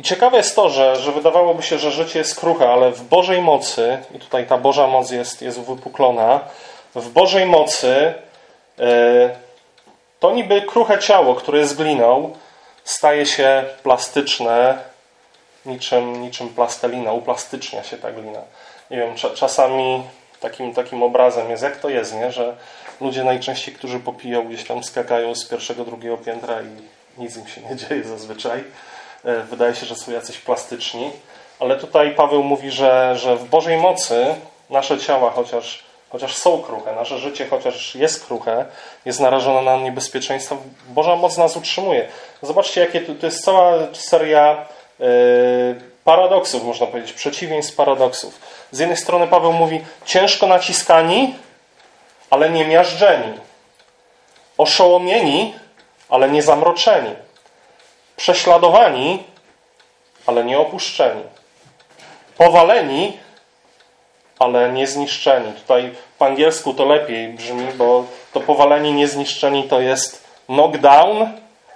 I 0.00 0.02
ciekawe 0.02 0.36
jest 0.36 0.56
to, 0.56 0.70
że, 0.70 0.96
że 0.96 1.12
wydawałoby 1.12 1.62
się, 1.62 1.78
że 1.78 1.90
życie 1.90 2.18
jest 2.18 2.40
kruche, 2.40 2.72
ale 2.72 2.90
w 2.90 3.02
Bożej 3.02 3.42
mocy, 3.42 3.98
i 4.14 4.18
tutaj 4.18 4.46
ta 4.46 4.58
Boża 4.58 4.86
moc 4.86 5.10
jest, 5.10 5.42
jest 5.42 5.58
uwypuklona, 5.58 6.40
w 6.94 7.08
Bożej 7.08 7.46
mocy 7.46 8.14
e, 8.78 9.36
to 10.20 10.32
niby 10.32 10.62
kruche 10.62 10.98
ciało, 10.98 11.34
które 11.34 11.58
jest 11.58 11.76
gliną, 11.76 12.32
staje 12.84 13.26
się 13.26 13.64
plastyczne, 13.82 14.78
niczym, 15.66 16.22
niczym 16.22 16.48
plastelina, 16.48 17.12
uplastycznia 17.12 17.82
się 17.82 17.96
ta 17.96 18.12
glina. 18.12 18.40
Nie 18.90 18.96
wiem, 18.96 19.14
czasami 19.34 20.02
takim, 20.40 20.74
takim 20.74 21.02
obrazem 21.02 21.50
jest, 21.50 21.62
jak 21.62 21.76
to 21.76 21.88
jest, 21.88 22.14
nie? 22.14 22.32
że 22.32 22.56
ludzie 23.00 23.24
najczęściej, 23.24 23.74
którzy 23.74 24.00
popiją, 24.00 24.48
gdzieś 24.48 24.64
tam 24.64 24.84
skakają 24.84 25.34
z 25.34 25.48
pierwszego, 25.48 25.84
drugiego 25.84 26.16
piętra 26.16 26.62
i 26.62 26.68
nic 27.20 27.36
im 27.36 27.46
się 27.46 27.60
nie 27.60 27.76
dzieje 27.76 28.04
zazwyczaj. 28.04 28.64
E, 29.24 29.40
wydaje 29.40 29.74
się, 29.74 29.86
że 29.86 29.96
są 29.96 30.12
jacyś 30.12 30.38
plastyczni. 30.38 31.10
Ale 31.60 31.76
tutaj 31.76 32.14
Paweł 32.14 32.42
mówi, 32.42 32.70
że, 32.70 33.16
że 33.18 33.36
w 33.36 33.44
Bożej 33.44 33.76
mocy 33.76 34.34
nasze 34.70 34.98
ciała, 34.98 35.30
chociaż, 35.30 35.84
chociaż 36.10 36.36
są 36.36 36.62
kruche, 36.62 36.92
nasze 36.92 37.18
życie, 37.18 37.46
chociaż 37.50 37.94
jest 37.94 38.26
kruche, 38.26 38.64
jest 39.04 39.20
narażone 39.20 39.62
na 39.62 39.76
niebezpieczeństwo, 39.76 40.56
Boża 40.88 41.16
moc 41.16 41.36
nas 41.36 41.56
utrzymuje. 41.56 42.08
Zobaczcie, 42.42 42.80
jakie 42.80 43.00
to, 43.00 43.14
to 43.14 43.26
jest 43.26 43.44
cała 43.44 43.72
seria 43.92 44.66
yy, 44.98 45.06
paradoksów, 46.04 46.64
można 46.64 46.86
powiedzieć, 46.86 47.12
przeciwieństw 47.12 47.76
paradoksów. 47.76 48.40
Z 48.70 48.78
jednej 48.78 48.96
strony 48.96 49.26
Paweł 49.26 49.52
mówi 49.52 49.84
ciężko 50.04 50.46
naciskani, 50.46 51.34
ale 52.30 52.50
nie 52.50 52.64
miażdżeni. 52.64 53.32
Oszołomieni, 54.58 55.54
ale 56.08 56.30
nie 56.30 56.42
zamroczeni. 56.42 57.10
Prześladowani, 58.24 59.22
ale 60.26 60.44
nie 60.44 60.58
opuszczeni. 60.58 61.22
Powaleni, 62.38 63.18
ale 64.38 64.72
nie 64.72 64.86
zniszczeni. 64.86 65.52
Tutaj 65.52 65.94
po 66.18 66.26
angielsku 66.26 66.74
to 66.74 66.84
lepiej 66.84 67.28
brzmi, 67.28 67.72
bo 67.72 68.04
to 68.32 68.40
powaleni, 68.40 68.92
nie 68.92 69.08
zniszczeni 69.08 69.64
to 69.64 69.80
jest 69.80 70.24
knockdown, 70.46 71.28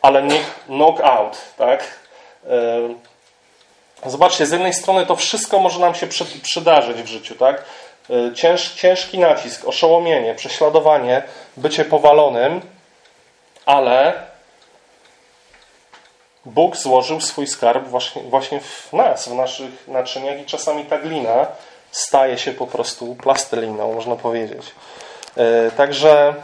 ale 0.02 0.22
nie 0.22 0.40
knockout. 0.66 1.38
Tak? 1.58 1.84
Zobaczcie, 4.06 4.46
z 4.46 4.52
jednej 4.52 4.74
strony 4.74 5.06
to 5.06 5.16
wszystko 5.16 5.58
może 5.58 5.80
nam 5.80 5.94
się 5.94 6.06
przydarzyć 6.42 7.02
w 7.02 7.06
życiu. 7.06 7.34
Tak? 7.34 7.64
Cięż, 8.34 8.74
ciężki 8.74 9.18
nacisk, 9.18 9.68
oszołomienie, 9.68 10.34
prześladowanie, 10.34 11.22
bycie 11.56 11.84
powalonym, 11.84 12.60
ale 13.66 14.27
Bóg 16.48 16.76
złożył 16.76 17.20
swój 17.20 17.46
skarb 17.46 17.88
właśnie, 18.28 18.60
w 18.60 18.92
nas, 18.92 19.28
w 19.28 19.34
naszych 19.34 19.88
naczyniach 19.88 20.40
i 20.40 20.44
czasami 20.44 20.84
ta 20.84 20.98
glina 20.98 21.46
staje 21.90 22.38
się 22.38 22.52
po 22.52 22.66
prostu 22.66 23.14
plasteliną, 23.14 23.94
można 23.94 24.16
powiedzieć. 24.16 24.62
E, 25.36 25.70
także 25.70 26.34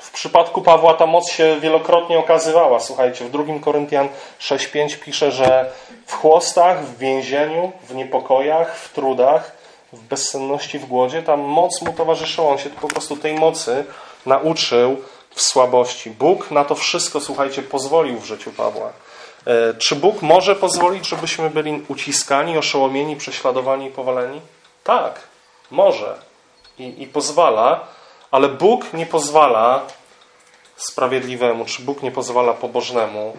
w 0.00 0.10
przypadku 0.10 0.62
Pawła 0.62 0.94
ta 0.94 1.06
moc 1.06 1.30
się 1.30 1.60
wielokrotnie 1.60 2.18
okazywała. 2.18 2.80
Słuchajcie, 2.80 3.24
w 3.24 3.30
2 3.30 3.44
Koryntian 3.60 4.08
6:5 4.40 4.96
pisze, 4.96 5.32
że 5.32 5.70
w 6.06 6.14
chłostach, 6.14 6.84
w 6.84 6.98
więzieniu, 6.98 7.72
w 7.88 7.94
niepokojach, 7.94 8.76
w 8.76 8.92
trudach, 8.92 9.52
w 9.92 10.02
bezsenności, 10.02 10.78
w 10.78 10.86
głodzie, 10.86 11.22
ta 11.22 11.36
moc 11.36 11.82
mu 11.82 11.92
towarzyszyła. 11.92 12.48
On 12.48 12.58
się 12.58 12.70
po 12.70 12.88
prostu 12.88 13.16
tej 13.16 13.34
mocy 13.34 13.84
nauczył 14.26 14.96
w 15.36 15.42
słabości. 15.42 16.10
Bóg 16.10 16.50
na 16.50 16.64
to 16.64 16.74
wszystko, 16.74 17.20
słuchajcie, 17.20 17.62
pozwolił 17.62 18.18
w 18.20 18.24
życiu 18.24 18.52
Pawła. 18.52 18.92
E, 19.46 19.74
czy 19.74 19.96
Bóg 19.96 20.22
może 20.22 20.56
pozwolić, 20.56 21.08
żebyśmy 21.08 21.50
byli 21.50 21.82
uciskani, 21.88 22.58
oszołomieni, 22.58 23.16
prześladowani 23.16 23.86
i 23.86 23.90
powaleni? 23.90 24.40
Tak, 24.84 25.20
może 25.70 26.18
i, 26.78 27.02
i 27.02 27.06
pozwala, 27.06 27.86
ale 28.30 28.48
Bóg 28.48 28.92
nie 28.92 29.06
pozwala 29.06 29.82
sprawiedliwemu, 30.76 31.64
czy 31.64 31.82
Bóg 31.82 32.02
nie 32.02 32.10
pozwala 32.10 32.52
pobożnemu 32.52 33.36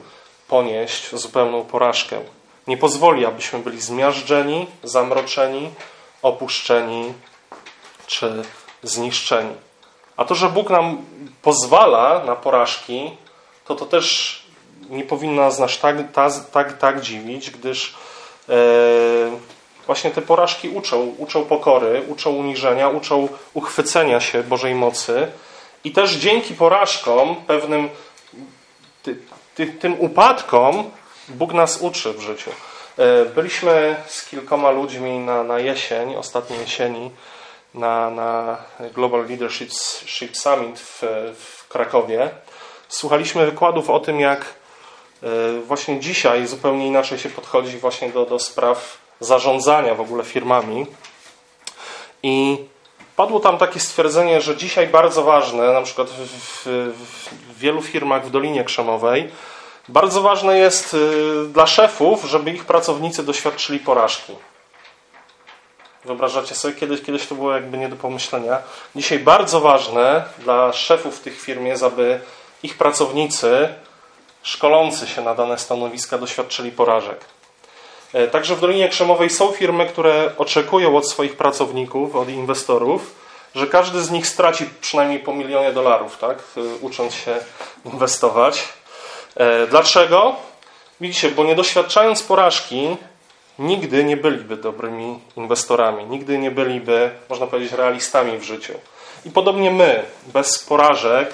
ponieść 0.48 1.16
zupełną 1.16 1.66
porażkę. 1.66 2.20
Nie 2.68 2.78
pozwoli, 2.78 3.26
abyśmy 3.26 3.60
byli 3.60 3.82
zmiażdżeni, 3.82 4.68
zamroczeni, 4.84 5.70
opuszczeni 6.22 7.14
czy 8.08 8.44
zniszczeni. 8.84 9.54
A 10.18 10.26
to, 10.26 10.36
że 10.36 10.50
Bóg 10.50 10.70
nam 10.70 11.06
pozwala 11.42 12.24
na 12.26 12.36
porażki, 12.36 13.12
to 13.66 13.76
to 13.76 13.86
też 13.86 14.38
nie 14.90 15.04
powinno 15.04 15.42
nas 15.42 15.80
tak, 16.14 16.42
tak, 16.52 16.78
tak 16.78 17.02
dziwić, 17.02 17.52
gdyż 17.52 17.96
e, 18.50 18.54
właśnie 19.86 20.12
te 20.12 20.22
porażki 20.22 20.70
uczą, 20.70 21.16
uczą 21.18 21.46
pokory, 21.46 22.04
uczą 22.08 22.30
uniżenia, 22.30 22.90
uczą 22.90 23.28
uchwycenia 23.54 24.22
się 24.22 24.44
Bożej 24.44 24.76
mocy 24.76 25.28
i 25.84 25.92
też 25.92 26.14
dzięki 26.16 26.54
porażkom, 26.54 27.36
pewnym 27.36 27.90
ty, 29.04 29.18
ty, 29.56 29.68
tym 29.68 29.96
upadkom 30.00 30.92
Bóg 31.30 31.54
nas 31.54 31.82
uczy 31.82 32.14
w 32.14 32.22
życiu. 32.22 32.52
E, 32.98 33.26
byliśmy 33.26 33.96
z 34.08 34.30
kilkoma 34.30 34.72
ludźmi 34.72 35.20
na, 35.20 35.44
na 35.44 35.60
jesień, 35.60 36.16
ostatniej 36.16 36.60
jesieni, 36.60 37.12
na, 37.74 38.10
na 38.10 38.58
Global 38.94 39.26
Leadership 39.28 39.72
Summit 40.34 40.80
w, 40.80 41.04
w 41.40 41.68
Krakowie. 41.68 42.30
Słuchaliśmy 42.88 43.46
wykładów 43.46 43.90
o 43.90 44.00
tym, 44.00 44.20
jak 44.20 44.42
e, 45.24 45.28
właśnie 45.62 46.00
dzisiaj 46.00 46.48
zupełnie 46.48 46.88
inaczej 46.88 47.20
się 47.20 47.30
podchodzi 47.30 47.78
właśnie 47.78 48.10
do, 48.10 48.26
do 48.26 48.40
spraw 48.40 48.98
zarządzania 49.20 49.96
w 49.96 50.02
ogóle 50.02 50.24
firmami. 50.24 50.86
I 52.24 52.58
padło 53.16 53.40
tam 53.40 53.58
takie 53.58 53.80
stwierdzenie, 53.80 54.42
że 54.42 54.58
dzisiaj 54.58 54.88
bardzo 54.88 55.24
ważne, 55.24 55.74
na 55.74 55.82
przykład 55.82 56.10
w, 56.10 56.28
w, 56.28 56.68
w 57.54 57.60
wielu 57.60 57.82
firmach 57.82 58.26
w 58.26 58.32
Dolinie 58.32 58.64
Krzemowej, 58.64 59.32
bardzo 59.90 60.22
ważne 60.22 60.58
jest 60.58 60.94
y, 60.94 61.48
dla 61.48 61.68
szefów, 61.68 62.24
żeby 62.24 62.52
ich 62.52 62.66
pracownicy 62.66 63.24
doświadczyli 63.24 63.80
porażki. 63.80 64.36
Wyobrażacie 66.08 66.56
sobie, 66.56 66.74
kiedyś, 66.74 67.02
kiedyś 67.02 67.28
to 67.28 67.36
było 67.36 67.54
jakby 67.54 67.78
nie 67.78 67.90
do 67.90 67.96
pomyślenia. 67.96 68.58
Dzisiaj 68.96 69.20
bardzo 69.20 69.60
ważne 69.60 70.24
dla 70.40 70.74
szefów 70.74 71.20
tych 71.20 71.42
firm 71.42 71.66
jest, 71.66 71.84
aby 71.84 72.20
ich 72.64 72.78
pracownicy 72.78 73.70
szkolący 74.44 75.08
się 75.08 75.22
na 75.22 75.36
dane 75.36 75.58
stanowiska 75.58 76.18
doświadczyli 76.18 76.72
porażek. 76.72 77.26
E, 78.14 78.28
także 78.28 78.56
w 78.56 78.60
Dolinie 78.60 78.90
Krzemowej 78.90 79.30
są 79.30 79.52
firmy, 79.52 79.86
które 79.86 80.32
oczekują 80.38 80.98
od 80.98 81.10
swoich 81.10 81.38
pracowników, 81.38 82.16
od 82.16 82.30
inwestorów, 82.30 83.16
że 83.56 83.68
każdy 83.68 84.02
z 84.02 84.12
nich 84.12 84.28
straci 84.28 84.70
przynajmniej 84.82 85.20
po 85.20 85.34
milionie 85.34 85.72
dolarów, 85.72 86.18
tak, 86.18 86.38
e, 86.58 86.62
ucząc 86.82 87.14
się 87.14 87.38
inwestować. 87.86 88.64
E, 89.36 89.68
dlaczego? 89.68 90.36
Widzicie, 91.02 91.32
bo 91.32 91.44
nie 91.44 91.56
doświadczając 91.56 92.24
porażki, 92.24 92.98
nigdy 93.60 94.04
nie 94.04 94.18
byliby 94.18 94.58
dobrymi 94.58 95.20
inwestorami, 95.36 96.06
nigdy 96.06 96.38
nie 96.38 96.52
byliby, 96.52 97.12
można 97.30 97.48
powiedzieć, 97.48 97.74
realistami 97.74 98.38
w 98.38 98.44
życiu. 98.44 98.74
I 99.26 99.32
podobnie 99.32 99.72
my, 99.72 100.04
bez 100.34 100.60
porażek, 100.60 101.34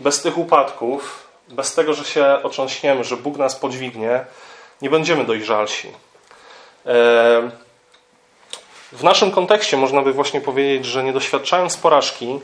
bez 0.00 0.22
tych 0.22 0.38
upadków, 0.38 1.26
bez 1.48 1.74
tego, 1.74 1.94
że 1.94 2.04
się 2.04 2.26
otrząśniemy, 2.42 3.04
że 3.04 3.16
Bóg 3.16 3.36
nas 3.36 3.56
podźwignie, 3.56 4.24
nie 4.82 4.90
będziemy 4.90 5.24
dojrzalsi. 5.24 5.92
W 8.92 9.02
naszym 9.02 9.30
kontekście 9.30 9.76
można 9.76 10.02
by 10.02 10.12
właśnie 10.12 10.40
powiedzieć, 10.40 10.86
że 10.86 11.04
nie 11.04 11.12
doświadczając 11.12 11.76
porażki, 11.76 12.40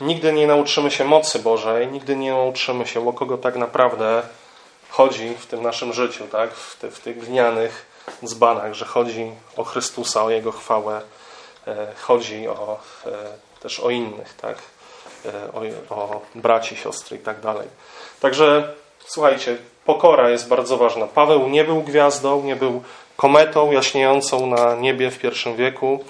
nigdy 0.00 0.32
nie 0.32 0.46
nauczymy 0.46 0.90
się 0.90 1.04
mocy 1.04 1.38
Bożej, 1.38 1.88
nigdy 1.88 2.16
nie 2.16 2.30
nauczymy 2.30 2.86
się, 2.86 3.08
o 3.08 3.12
kogo 3.12 3.38
tak 3.38 3.56
naprawdę 3.56 4.22
chodzi 4.90 5.34
w 5.38 5.46
tym 5.46 5.62
naszym 5.62 5.92
życiu, 5.92 6.26
tak? 6.32 6.54
w, 6.54 6.76
te, 6.76 6.90
w 6.90 7.00
tych 7.00 7.18
glinianych 7.18 7.95
dzbanach, 8.24 8.74
że 8.74 8.84
chodzi 8.84 9.32
o 9.56 9.64
Chrystusa, 9.64 10.24
o 10.24 10.30
Jego 10.30 10.52
chwałę, 10.52 11.00
e, 11.66 11.86
chodzi 12.00 12.48
o, 12.48 12.78
e, 13.06 13.10
też 13.60 13.80
o 13.80 13.90
innych, 13.90 14.34
tak? 14.34 14.58
o, 15.54 15.94
o 15.94 16.20
braci, 16.34 16.76
siostry 16.76 17.16
i 17.16 17.20
tak 17.20 17.40
dalej. 17.40 17.68
Także 18.20 18.74
słuchajcie, 19.06 19.58
Pokora 19.84 20.30
jest 20.30 20.48
bardzo 20.48 20.76
ważna. 20.76 21.06
Paweł 21.06 21.48
nie 21.48 21.64
był 21.64 21.82
gwiazdą, 21.82 22.42
nie 22.42 22.56
był 22.56 22.82
kometą 23.16 23.72
jaśniejącą 23.72 24.46
na 24.46 24.74
niebie 24.74 25.10
w 25.10 25.18
pierwszym 25.18 25.56
wieku. 25.56 26.04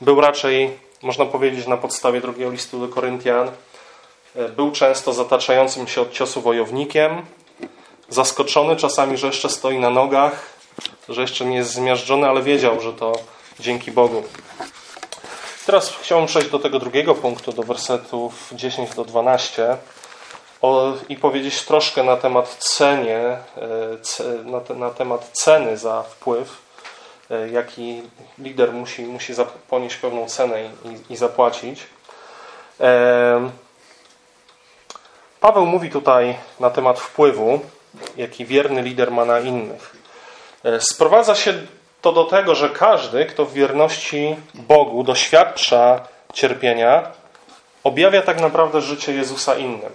Był 0.00 0.20
raczej, 0.20 0.78
można 1.02 1.26
powiedzieć, 1.26 1.66
na 1.66 1.76
podstawie 1.76 2.20
drugiego 2.20 2.50
listu 2.50 2.86
do 2.86 2.94
Koryntian. 2.94 3.50
E, 4.36 4.48
był 4.48 4.72
często 4.72 5.12
zataczającym 5.12 5.88
się 5.88 6.00
od 6.00 6.12
ciosu 6.12 6.40
wojownikiem, 6.40 7.22
zaskoczony 8.08 8.76
czasami, 8.76 9.16
że 9.16 9.26
jeszcze 9.26 9.48
stoi 9.48 9.78
na 9.78 9.90
nogach, 9.90 10.46
że 11.08 11.20
jeszcze 11.20 11.44
nie 11.44 11.56
jest 11.56 11.70
zmiażdżony, 11.70 12.28
ale 12.28 12.42
wiedział, 12.42 12.80
że 12.80 12.92
to 12.92 13.12
dzięki 13.60 13.92
Bogu. 13.92 14.22
Teraz 15.66 15.96
chciałbym 16.02 16.28
przejść 16.28 16.50
do 16.50 16.58
tego 16.58 16.78
drugiego 16.78 17.14
punktu, 17.14 17.52
do 17.52 17.62
wersetów 17.62 18.50
10 18.52 18.94
do 18.94 19.04
12 19.04 19.76
o, 20.62 20.92
i 21.08 21.16
powiedzieć 21.16 21.62
troszkę 21.62 22.02
na 22.02 22.16
temat 22.16 22.56
cenie, 22.58 23.18
e, 23.18 23.38
na, 24.44 24.60
te, 24.60 24.74
na 24.74 24.90
temat 24.90 25.30
ceny 25.32 25.76
za 25.76 26.02
wpływ, 26.02 26.56
e, 27.30 27.48
jaki 27.48 28.02
lider 28.38 28.72
musi, 28.72 29.02
musi 29.02 29.32
ponieść 29.68 29.96
pewną 29.96 30.28
cenę 30.28 30.64
i, 30.64 31.12
i 31.12 31.16
zapłacić. 31.16 31.80
E, 32.80 33.50
Paweł 35.40 35.66
mówi 35.66 35.90
tutaj 35.90 36.34
na 36.60 36.70
temat 36.70 37.00
wpływu, 37.00 37.60
jaki 38.16 38.46
wierny 38.46 38.82
lider 38.82 39.10
ma 39.10 39.24
na 39.24 39.40
innych. 39.40 40.01
Sprowadza 40.80 41.34
się 41.34 41.54
to 42.02 42.12
do 42.12 42.24
tego, 42.24 42.54
że 42.54 42.70
każdy, 42.70 43.26
kto 43.26 43.44
w 43.44 43.52
wierności 43.52 44.36
Bogu 44.54 45.04
doświadcza 45.04 46.00
cierpienia, 46.32 47.10
objawia 47.84 48.22
tak 48.22 48.40
naprawdę 48.40 48.80
życie 48.80 49.12
Jezusa 49.12 49.54
innym. 49.54 49.92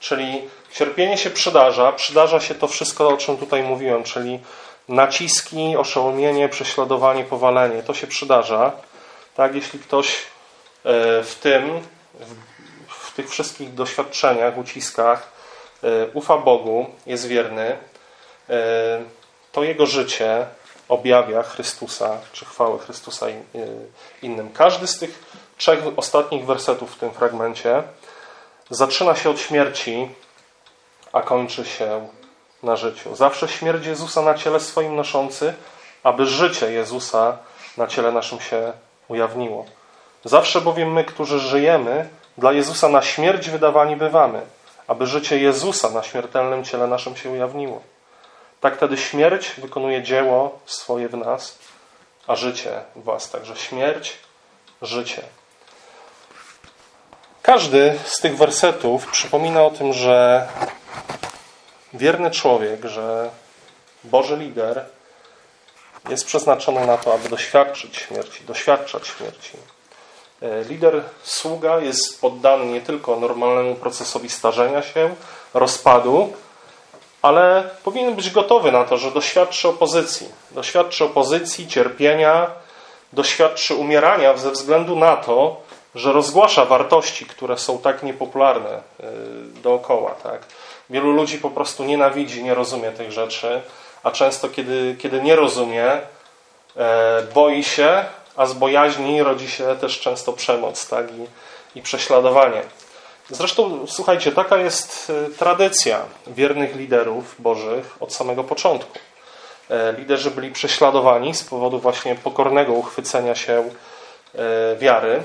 Czyli 0.00 0.42
cierpienie 0.72 1.18
się 1.18 1.30
przydarza, 1.30 1.92
przydarza 1.92 2.40
się 2.40 2.54
to 2.54 2.68
wszystko, 2.68 3.08
o 3.08 3.16
czym 3.16 3.36
tutaj 3.36 3.62
mówiłem, 3.62 4.04
czyli 4.04 4.40
naciski, 4.88 5.76
oszołomienie, 5.76 6.48
prześladowanie, 6.48 7.24
powalenie. 7.24 7.82
To 7.82 7.94
się 7.94 8.06
przydarza. 8.06 8.72
Tak, 9.34 9.54
jeśli 9.54 9.78
ktoś 9.78 10.08
e, 10.14 10.14
w 11.22 11.34
tym, 11.42 11.80
w 12.88 13.14
tych 13.14 13.30
wszystkich 13.30 13.74
doświadczeniach, 13.74 14.58
uciskach 14.58 15.32
e, 15.82 16.06
ufa 16.12 16.38
Bogu, 16.38 16.86
jest 17.06 17.26
wierny, 17.26 17.76
e, 18.50 19.00
to 19.52 19.62
jego 19.62 19.86
życie 19.86 20.46
objawia 20.88 21.42
Chrystusa, 21.42 22.18
czy 22.32 22.44
chwałę 22.44 22.78
Chrystusa 22.78 23.26
innym. 24.22 24.50
Każdy 24.52 24.86
z 24.86 24.98
tych 24.98 25.24
trzech 25.56 25.78
ostatnich 25.96 26.46
wersetów 26.46 26.94
w 26.94 26.98
tym 26.98 27.10
fragmencie 27.10 27.82
zaczyna 28.70 29.14
się 29.14 29.30
od 29.30 29.40
śmierci, 29.40 30.08
a 31.12 31.22
kończy 31.22 31.64
się 31.64 32.08
na 32.62 32.76
życiu. 32.76 33.16
Zawsze 33.16 33.48
śmierć 33.48 33.86
Jezusa 33.86 34.22
na 34.22 34.34
ciele 34.34 34.60
swoim 34.60 34.96
noszący, 34.96 35.54
aby 36.02 36.26
życie 36.26 36.72
Jezusa 36.72 37.38
na 37.76 37.86
ciele 37.86 38.12
naszym 38.12 38.40
się 38.40 38.72
ujawniło. 39.08 39.64
Zawsze 40.24 40.60
bowiem 40.60 40.92
my, 40.92 41.04
którzy 41.04 41.38
żyjemy, 41.38 42.08
dla 42.38 42.52
Jezusa 42.52 42.88
na 42.88 43.02
śmierć 43.02 43.50
wydawani 43.50 43.96
bywamy, 43.96 44.40
aby 44.86 45.06
życie 45.06 45.38
Jezusa 45.38 45.90
na 45.90 46.02
śmiertelnym 46.02 46.64
ciele 46.64 46.86
naszym 46.86 47.16
się 47.16 47.30
ujawniło. 47.30 47.82
Tak 48.60 48.76
wtedy 48.76 48.96
śmierć 48.96 49.50
wykonuje 49.58 50.02
dzieło 50.02 50.58
swoje 50.66 51.08
w 51.08 51.16
nas, 51.16 51.58
a 52.26 52.36
życie 52.36 52.82
w 52.96 53.04
was. 53.04 53.30
Także 53.30 53.56
śmierć, 53.56 54.18
życie. 54.82 55.22
Każdy 57.42 57.98
z 58.04 58.20
tych 58.20 58.36
wersetów 58.36 59.06
przypomina 59.06 59.62
o 59.62 59.70
tym, 59.70 59.92
że 59.92 60.48
wierny 61.94 62.30
człowiek, 62.30 62.84
że 62.84 63.30
Boży 64.04 64.36
lider 64.36 64.84
jest 66.08 66.26
przeznaczony 66.26 66.86
na 66.86 66.96
to, 66.96 67.14
aby 67.14 67.28
doświadczyć 67.28 67.96
śmierci, 67.96 68.44
doświadczać 68.44 69.06
śmierci. 69.06 69.52
E, 70.42 70.64
lider 70.64 71.02
sługa 71.22 71.78
jest 71.78 72.20
poddany 72.20 72.66
nie 72.66 72.80
tylko 72.80 73.16
normalnemu 73.16 73.74
procesowi 73.74 74.30
starzenia 74.30 74.82
się, 74.82 75.14
rozpadu, 75.54 76.32
ale 77.22 77.70
powinien 77.84 78.14
być 78.14 78.30
gotowy 78.30 78.72
na 78.72 78.84
to, 78.84 78.98
że 78.98 79.10
doświadczy 79.10 79.68
opozycji. 79.68 80.28
Doświadczy 80.50 81.04
opozycji, 81.04 81.68
cierpienia, 81.68 82.50
doświadczy 83.12 83.74
umierania 83.74 84.36
ze 84.36 84.50
względu 84.50 84.96
na 84.96 85.16
to, 85.16 85.56
że 85.94 86.12
rozgłasza 86.12 86.64
wartości, 86.64 87.26
które 87.26 87.58
są 87.58 87.78
tak 87.78 88.02
niepopularne 88.02 88.70
e, 88.70 88.82
dookoła. 89.62 90.10
Tak? 90.10 90.42
Wielu 90.90 91.12
ludzi 91.12 91.38
po 91.38 91.50
prostu 91.50 91.84
nienawidzi, 91.84 92.44
nie 92.44 92.54
rozumie 92.54 92.90
tych 92.90 93.12
rzeczy, 93.12 93.60
a 94.02 94.10
często, 94.10 94.48
kiedy, 94.48 94.96
kiedy 94.98 95.22
nie 95.22 95.36
rozumie, 95.36 96.00
e, 96.76 97.22
boi 97.34 97.64
się, 97.64 98.04
a 98.36 98.46
z 98.46 98.52
bojaźni 98.52 99.22
rodzi 99.22 99.50
się 99.50 99.76
też 99.80 100.00
często 100.00 100.32
przemoc 100.32 100.88
tak? 100.88 101.06
I, 101.12 101.26
i 101.78 101.82
prześladowanie. 101.82 102.62
Zresztą, 103.30 103.86
słuchajcie, 103.86 104.32
taka 104.32 104.56
jest 104.56 105.12
e, 105.26 105.30
tradycja 105.30 106.02
wiernych 106.26 106.76
liderów 106.76 107.34
bożych 107.38 107.96
od 108.00 108.14
samego 108.14 108.44
początku. 108.44 108.98
Liderzy 109.98 110.30
byli 110.30 110.50
prześladowani 110.50 111.34
z 111.34 111.44
powodu 111.44 111.78
właśnie 111.78 112.14
pokornego 112.14 112.72
uchwycenia 112.72 113.34
się 113.34 113.70
wiary, 114.78 115.22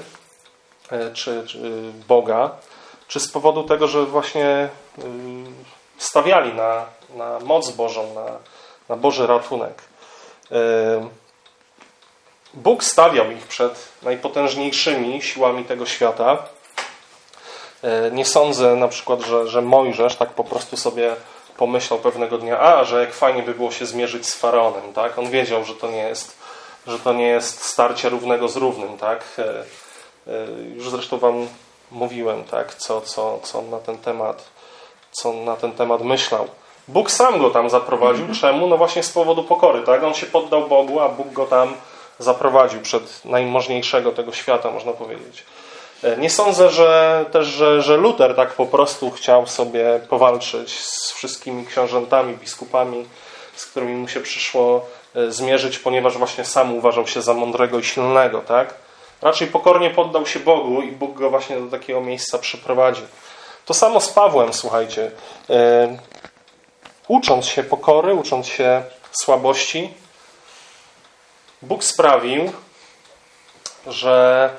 E, 0.94 1.14
czy, 1.14 1.44
czy 1.48 1.92
Boga, 2.08 2.52
czy 3.08 3.20
z 3.20 3.32
powodu 3.32 3.64
tego, 3.64 3.88
że 3.88 4.06
właśnie 4.06 4.70
stawiali 5.98 6.54
na, 6.54 6.86
na 7.16 7.40
moc 7.40 7.72
Bożą, 7.72 8.14
na, 8.14 8.26
na 8.90 8.96
Boży 8.96 9.28
ratunek. 9.28 9.84
E, 10.52 10.56
Bóg 12.54 12.84
stawiał 12.84 13.32
ich 13.32 13.48
przed 13.48 13.90
najpotężniejszymi 14.02 15.22
siłami 15.22 15.66
tego 15.66 15.86
świata. 15.86 16.38
E, 17.84 18.12
nie 18.12 18.26
sądzę 18.26 18.76
na 18.76 18.88
przykład, 18.88 19.22
że, 19.22 19.48
że 19.48 19.62
Mojżesz 19.62 20.16
tak 20.16 20.30
po 20.30 20.44
prostu 20.44 20.78
sobie 20.78 21.16
pomyślał 21.58 22.00
pewnego 22.00 22.38
dnia, 22.38 22.60
a, 22.60 22.84
że 22.84 23.02
jak 23.02 23.14
fajnie 23.14 23.44
by 23.44 23.54
było 23.54 23.72
się 23.72 23.86
zmierzyć 23.86 24.30
z 24.30 24.36
Faraonem, 24.36 24.94
tak? 24.94 25.20
On 25.20 25.30
wiedział, 25.30 25.66
że 25.66 25.76
to 25.76 25.92
nie 25.92 26.04
jest, 26.04 26.38
że 26.88 27.00
to 27.00 27.14
nie 27.14 27.28
jest 27.28 27.62
starcie 27.66 28.10
równego 28.10 28.48
z 28.48 28.56
równym, 28.58 28.98
tak? 28.98 29.24
E, 29.38 29.64
już 30.76 30.90
zresztą 30.90 31.18
Wam 31.18 31.48
mówiłem, 31.92 32.44
tak, 32.44 32.76
co, 32.76 33.02
co, 33.02 33.40
co 33.44 33.60
on 33.60 33.70
na 33.70 33.80
ten 33.80 33.98
temat, 33.98 34.44
co 35.12 35.30
on 35.30 35.46
na 35.46 35.56
ten 35.56 35.72
temat 35.72 36.02
myślał. 36.02 36.48
Bóg 36.88 37.12
sam 37.12 37.40
go 37.40 37.50
tam 37.50 37.70
zaprowadził. 37.70 38.26
Mhm. 38.26 38.40
Czemu? 38.40 38.68
No 38.68 38.78
właśnie 38.78 39.04
z 39.04 39.12
powodu 39.12 39.44
pokory, 39.44 39.82
tak? 39.82 40.04
On 40.04 40.14
się 40.14 40.26
poddał 40.26 40.68
Bogu, 40.68 41.00
a 41.00 41.10
Bóg 41.10 41.34
go 41.34 41.46
tam 41.46 41.74
zaprowadził 42.20 42.82
przed 42.82 43.26
najmożniejszego 43.26 44.12
tego 44.12 44.32
świata, 44.32 44.72
można 44.72 44.94
powiedzieć. 44.94 45.46
E, 46.04 46.18
nie 46.18 46.30
sądzę, 46.30 46.70
że 46.70 47.26
też, 47.32 47.48
że, 47.48 47.82
że 47.82 47.98
Luter 47.98 48.36
tak 48.36 48.54
po 48.54 48.66
prostu 48.66 49.12
chciał 49.12 49.48
sobie 49.48 50.00
powalczyć 50.10 50.80
z 50.80 51.12
wszystkimi 51.12 51.66
książętami, 51.66 52.38
biskupami, 52.38 53.06
z 53.56 53.66
którymi 53.66 53.96
mu 53.96 54.08
się 54.08 54.22
przyszło 54.22 54.86
e, 55.16 55.32
zmierzyć, 55.32 55.80
ponieważ 55.80 56.18
właśnie 56.18 56.46
sam 56.46 56.78
uważał 56.78 57.08
się 57.08 57.22
za 57.22 57.34
mądrego 57.34 57.80
i 57.80 57.84
silnego, 57.84 58.42
tak? 58.42 58.74
Raczej 59.22 59.48
pokornie 59.48 59.90
poddał 59.90 60.26
się 60.26 60.40
Bogu 60.40 60.82
i 60.82 60.92
Bóg 60.92 61.14
go 61.14 61.30
właśnie 61.30 61.60
do 61.60 61.78
takiego 61.78 62.02
miejsca 62.02 62.38
przyprowadził. 62.38 63.06
To 63.66 63.74
samo 63.74 64.00
z 64.00 64.10
Pawłem, 64.10 64.54
słuchajcie. 64.54 65.12
E, 65.50 65.98
ucząc 67.08 67.46
się 67.46 67.64
pokory, 67.64 68.14
ucząc 68.14 68.48
się 68.48 68.84
słabości, 69.12 69.94
Bóg 71.62 71.84
sprawił, 71.84 72.52
że 73.88 74.50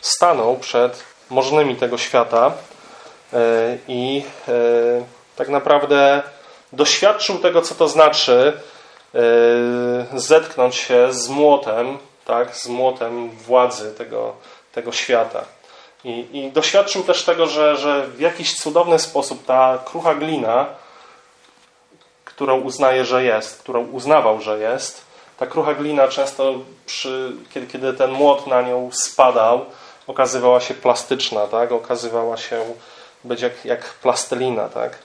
stanął 0.00 0.56
przed 0.56 1.04
możnymi 1.30 1.76
tego 1.76 1.98
świata 1.98 2.52
e, 3.32 3.38
i 3.88 4.22
e, 4.48 4.52
tak 5.36 5.48
naprawdę 5.48 6.22
doświadczył 6.72 7.38
tego, 7.38 7.62
co 7.62 7.74
to 7.74 7.88
znaczy 7.88 8.60
zetknąć 10.14 10.76
się 10.76 11.12
z 11.12 11.28
młotem 11.28 11.98
tak, 12.28 12.56
z 12.56 12.66
młotem 12.66 13.30
władzy 13.30 13.94
tego, 13.94 14.34
tego 14.72 14.92
świata. 14.92 15.44
I, 16.04 16.26
I 16.32 16.52
doświadczył 16.52 17.02
też 17.02 17.24
tego, 17.24 17.46
że, 17.46 17.76
że 17.76 18.06
w 18.06 18.20
jakiś 18.20 18.54
cudowny 18.54 18.98
sposób 18.98 19.46
ta 19.46 19.78
krucha 19.84 20.14
glina, 20.14 20.66
którą 22.24 22.60
uznaje, 22.60 23.04
że 23.04 23.24
jest, 23.24 23.62
którą 23.62 23.86
uznawał, 23.86 24.40
że 24.40 24.58
jest, 24.58 25.04
ta 25.38 25.46
krucha 25.46 25.74
glina 25.74 26.08
często, 26.08 26.54
przy, 26.86 27.32
kiedy, 27.54 27.66
kiedy 27.66 27.92
ten 27.92 28.10
młot 28.10 28.46
na 28.46 28.62
nią 28.62 28.90
spadał, 28.92 29.66
okazywała 30.08 30.60
się 30.60 30.74
plastyczna, 30.74 31.46
tak? 31.46 31.72
okazywała 31.72 32.36
się 32.36 32.64
być 33.24 33.40
jak, 33.40 33.64
jak 33.64 33.84
plastelina. 33.84 34.68
Tak? 34.68 34.98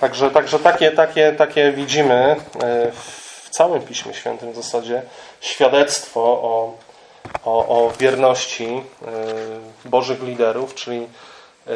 Także, 0.00 0.30
także 0.30 0.58
takie, 0.58 0.90
takie, 0.90 1.32
takie 1.32 1.72
widzimy 1.72 2.36
e, 2.62 2.92
w 2.92 3.50
całym 3.50 3.82
Piśmie 3.82 4.14
Świętym 4.14 4.52
w 4.52 4.56
zasadzie 4.56 5.02
świadectwo 5.40 6.20
o, 6.20 6.76
o, 7.44 7.68
o 7.68 7.92
wierności 7.98 8.82
y, 9.84 9.88
Bożych 9.88 10.22
liderów, 10.22 10.74
czyli 10.74 11.00
y, 11.00 11.70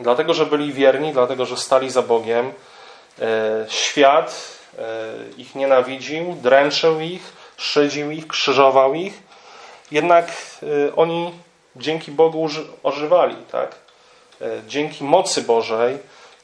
dlatego, 0.00 0.34
że 0.34 0.46
byli 0.46 0.72
wierni, 0.72 1.12
dlatego, 1.12 1.46
że 1.46 1.56
stali 1.56 1.90
za 1.90 2.02
Bogiem, 2.02 2.52
świat 3.68 4.58
ich 5.36 5.54
nienawidził, 5.54 6.36
dręczył 6.42 7.00
ich, 7.00 7.32
szydził 7.56 8.10
ich, 8.10 8.26
krzyżował 8.26 8.94
ich, 8.94 9.22
jednak 9.90 10.32
oni 10.96 11.32
dzięki 11.76 12.10
Bogu 12.10 12.48
ożywali, 12.82 13.36
tak? 13.50 13.74
Dzięki 14.66 15.04
mocy 15.04 15.42
Bożej 15.42 15.98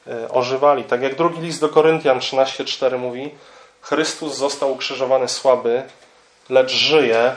E, 0.07 0.29
ożywali. 0.29 0.83
Tak 0.83 1.01
jak 1.01 1.15
drugi 1.15 1.41
list 1.41 1.61
do 1.61 1.69
Koryntian 1.69 2.19
13:4 2.19 2.97
mówi, 2.97 3.31
Chrystus 3.81 4.35
został 4.35 4.71
ukrzyżowany 4.71 5.27
słaby, 5.27 5.83
lecz 6.49 6.71
żyje 6.71 7.35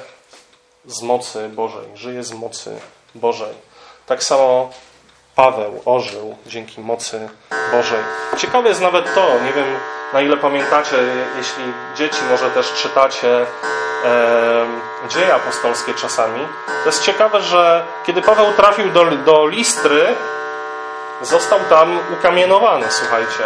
z 0.86 1.02
mocy 1.02 1.48
Bożej. 1.48 1.88
Żyje 1.94 2.24
z 2.24 2.32
mocy 2.32 2.78
Bożej. 3.14 3.54
Tak 4.06 4.24
samo 4.24 4.70
Paweł 5.36 5.82
ożył 5.84 6.36
dzięki 6.46 6.80
mocy 6.80 7.28
Bożej. 7.72 7.98
Ciekawe 8.36 8.68
jest 8.68 8.80
nawet 8.80 9.14
to, 9.14 9.40
nie 9.44 9.52
wiem 9.52 9.66
na 10.12 10.20
ile 10.20 10.36
pamiętacie, 10.36 10.96
jeśli 11.36 11.64
dzieci 11.96 12.20
może 12.30 12.50
też 12.50 12.72
czytacie 12.72 13.46
e, 14.04 14.66
dzieje 15.08 15.34
apostolskie 15.34 15.94
czasami. 15.94 16.40
To 16.66 16.88
jest 16.88 17.02
ciekawe, 17.02 17.40
że 17.40 17.84
kiedy 18.06 18.22
Paweł 18.22 18.52
trafił 18.52 18.90
do, 18.90 19.04
do 19.04 19.46
Listry, 19.46 20.06
został 21.22 21.60
tam 21.70 21.98
ukamienowany, 22.18 22.86
słuchajcie. 22.90 23.44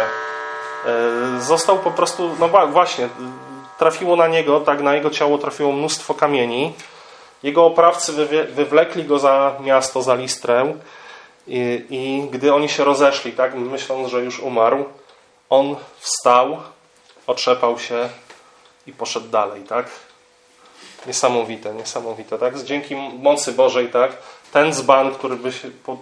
E, 0.85 1.41
został 1.41 1.79
po 1.79 1.91
prostu, 1.91 2.35
no 2.39 2.67
właśnie, 2.67 3.09
trafiło 3.77 4.15
na 4.15 4.27
niego, 4.27 4.59
tak 4.59 4.81
na 4.81 4.95
jego 4.95 5.09
ciało 5.09 5.37
trafiło 5.37 5.71
mnóstwo 5.71 6.13
kamieni. 6.13 6.73
Jego 7.43 7.65
oprawcy 7.65 8.27
wywlekli 8.51 9.03
go 9.03 9.19
za 9.19 9.51
miasto, 9.59 10.01
za 10.01 10.15
Listrę 10.15 10.73
i, 11.47 11.85
i 11.89 12.29
gdy 12.31 12.53
oni 12.53 12.69
się 12.69 12.83
rozeszli, 12.83 13.31
tak, 13.31 13.55
myśląc, 13.55 14.09
że 14.09 14.23
już 14.23 14.39
umarł, 14.39 14.85
on 15.49 15.75
wstał, 15.99 16.57
otrzepał 17.27 17.79
się 17.79 18.09
i 18.87 18.93
poszedł 18.93 19.27
dalej, 19.27 19.63
tak? 19.63 19.85
Niesamowite, 21.07 21.73
niesamowite, 21.73 22.39
tak? 22.39 22.63
Dzięki 22.63 22.95
mocy 22.95 23.51
Bożej, 23.51 23.89
tak? 23.89 24.11
Ten 24.53 24.73
dzban, 24.73 25.15
który 25.15 25.35
by 25.35 25.51
się, 25.51 25.71
po, 25.85 25.97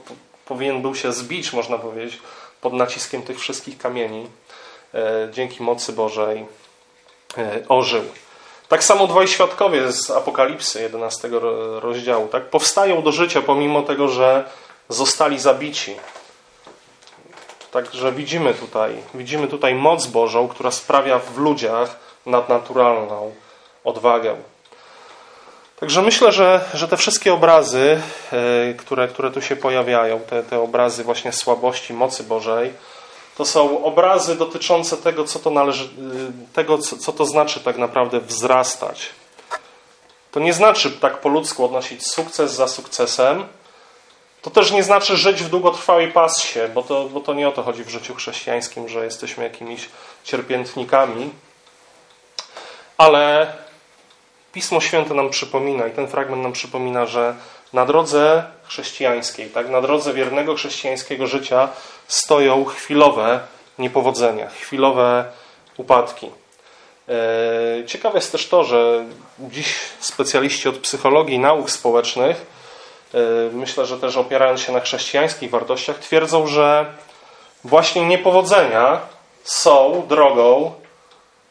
powinien 0.45 0.81
był 0.81 0.95
się 0.95 1.13
zbić, 1.13 1.53
można 1.53 1.77
powiedzieć, 1.77 2.19
pod 2.61 2.73
naciskiem 2.73 3.21
tych 3.21 3.39
wszystkich 3.39 3.77
kamieni, 3.77 4.27
e, 4.93 5.29
dzięki 5.31 5.63
mocy 5.63 5.93
Bożej 5.93 6.45
e, 7.37 7.67
ożył. 7.69 8.03
Tak 8.67 8.83
samo 8.83 9.07
dwaj 9.07 9.27
świadkowie 9.27 9.91
z 9.91 10.11
Apokalipsy 10.11 10.81
11 10.81 11.29
rozdziału 11.79 12.27
tak, 12.27 12.49
powstają 12.49 13.01
do 13.01 13.11
życia 13.11 13.41
pomimo 13.41 13.81
tego, 13.81 14.07
że 14.07 14.49
zostali 14.89 15.39
zabici. 15.39 15.95
Także 17.71 18.11
widzimy 18.11 18.53
tutaj, 18.53 18.95
widzimy 19.13 19.47
tutaj 19.47 19.75
moc 19.75 20.07
Bożą, 20.07 20.47
która 20.47 20.71
sprawia 20.71 21.19
w 21.19 21.37
ludziach 21.37 21.95
nadnaturalną 22.25 23.33
odwagę. 23.83 24.35
Także 25.79 26.01
myślę, 26.01 26.31
że, 26.31 26.65
że 26.73 26.87
te 26.87 26.97
wszystkie 26.97 27.33
obrazy, 27.33 28.01
e, 28.31 28.73
które, 28.73 29.07
które 29.07 29.31
tu 29.31 29.41
się 29.41 29.55
pojawiają, 29.55 30.19
te, 30.19 30.43
te 30.43 30.59
obrazy 30.59 31.03
właśnie 31.03 31.31
słabości, 31.31 31.93
mocy 31.93 32.23
Bożej, 32.23 32.73
to 33.37 33.45
są 33.45 33.83
obrazy 33.83 34.35
dotyczące 34.35 34.97
tego, 34.97 35.23
co 35.23 35.39
to, 35.39 35.49
należy, 35.49 35.83
e, 35.83 36.53
tego, 36.53 36.77
co, 36.77 36.97
co 36.97 37.13
to 37.13 37.25
znaczy 37.25 37.59
tak 37.59 37.77
naprawdę 37.77 38.19
wzrastać. 38.19 39.09
To 40.31 40.39
nie 40.39 40.53
znaczy 40.53 40.91
tak 40.91 41.17
po 41.21 41.29
ludzku 41.29 41.65
odnosić 41.65 42.07
sukces 42.07 42.53
za 42.53 42.67
sukcesem. 42.67 43.45
To 44.47 44.51
też 44.51 44.71
nie 44.71 44.83
znaczy 44.83 45.17
żyć 45.17 45.43
w 45.43 45.49
długotrwałej 45.49 46.11
passie, 46.11 46.59
bo 46.73 46.83
to, 46.83 47.05
bo 47.05 47.19
to 47.19 47.33
nie 47.33 47.47
o 47.47 47.51
to 47.51 47.63
chodzi 47.63 47.83
w 47.83 47.89
życiu 47.89 48.15
chrześcijańskim, 48.15 48.89
że 48.89 49.05
jesteśmy 49.05 49.43
jakimiś 49.43 49.89
cierpiętnikami. 50.23 51.29
Ale 52.97 53.53
Pismo 54.53 54.81
Święte 54.81 55.13
nam 55.13 55.29
przypomina 55.29 55.87
i 55.87 55.91
ten 55.91 56.07
fragment 56.07 56.43
nam 56.43 56.53
przypomina, 56.53 57.05
że 57.05 57.35
na 57.73 57.85
drodze 57.85 58.43
chrześcijańskiej, 58.63 59.49
tak, 59.49 59.69
na 59.69 59.81
drodze 59.81 60.13
wiernego 60.13 60.55
chrześcijańskiego 60.55 61.27
życia 61.27 61.69
stoją 62.07 62.65
chwilowe 62.65 63.39
niepowodzenia, 63.79 64.49
chwilowe 64.49 65.25
upadki. 65.77 66.31
E, 67.09 67.85
ciekawe 67.85 68.17
jest 68.17 68.31
też 68.31 68.47
to, 68.47 68.63
że 68.63 69.05
dziś 69.39 69.75
specjaliści 69.99 70.69
od 70.69 70.77
psychologii 70.77 71.35
i 71.35 71.39
nauk 71.39 71.71
społecznych, 71.71 72.56
myślę, 73.51 73.85
że 73.85 73.99
też 73.99 74.17
opierając 74.17 74.61
się 74.61 74.73
na 74.73 74.79
chrześcijańskich 74.79 75.49
wartościach, 75.49 75.99
twierdzą, 75.99 76.47
że 76.47 76.85
właśnie 77.63 78.05
niepowodzenia 78.05 78.99
są 79.43 80.05
drogą 80.09 80.73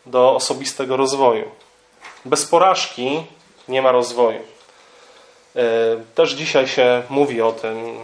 do 0.07 0.35
osobistego 0.35 0.97
rozwoju. 0.97 1.51
Bez 2.25 2.47
porażki 2.47 3.23
nie 3.69 3.83
ma 3.83 3.93
rozwoju. 3.93 4.41
E, 5.57 5.63
też 6.15 6.33
dzisiaj 6.33 6.69
się 6.69 7.03
mówi 7.11 7.43
o 7.43 7.53
tym, 7.53 7.99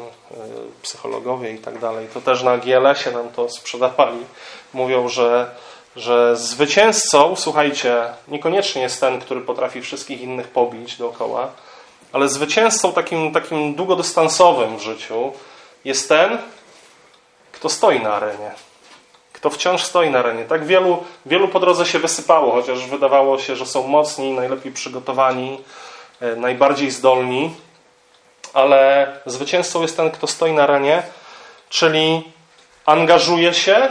psychologowie 0.83 1.53
i 1.53 1.59
tak 1.59 1.79
dalej. 1.79 2.09
To 2.15 2.21
też 2.21 2.43
na 2.43 2.59
GLS-ie 2.59 3.17
nam 3.17 3.29
to 3.29 3.49
sprzedawali. 3.51 4.19
Mówią, 4.75 5.09
że 5.09 5.55
że 5.97 6.37
zwycięzcą, 6.37 7.37
słuchajcie, 7.37 8.05
niekoniecznie 8.29 8.83
jest 8.83 9.01
ten, 9.01 9.21
który 9.21 9.41
potrafi 9.41 9.83
wszystkich 9.83 10.21
innych 10.21 10.49
pobić 10.49 10.97
dookoła, 10.97 11.53
ale 12.13 12.29
zwycięzcą 12.29 12.93
takim, 12.93 13.33
takim 13.33 13.75
długodystansowym 13.75 14.77
w 14.77 14.83
życiu 14.83 15.33
jest 15.85 16.09
ten, 16.09 16.39
kto 17.53 17.69
stoi 17.69 18.01
na 18.01 18.15
arenie. 18.15 18.51
Kto 19.33 19.51
wciąż 19.51 19.83
stoi 19.83 20.11
na 20.11 20.19
arenie. 20.19 20.45
Tak 20.45 20.65
wielu, 20.65 21.05
wielu 21.27 21.49
po 21.49 21.61
drodze 21.61 21.87
się 21.87 21.99
wysypało, 21.99 22.53
chociaż 22.53 22.87
wydawało 22.87 23.39
się, 23.39 23.57
że 23.57 23.67
są 23.67 23.87
mocni, 23.87 24.33
najlepiej 24.33 24.73
przygotowani, 24.73 25.61
e, 26.21 26.37
najbardziej 26.37 26.91
zdolni, 26.91 27.55
ale 28.55 29.07
zwycięzcą 29.27 29.83
jest 29.83 29.97
ten, 29.97 30.11
kto 30.11 30.27
stoi 30.27 30.53
na 30.53 30.63
arenie, 30.63 31.03
czyli 31.69 32.33
angażuje 32.87 33.55
się 33.55 33.89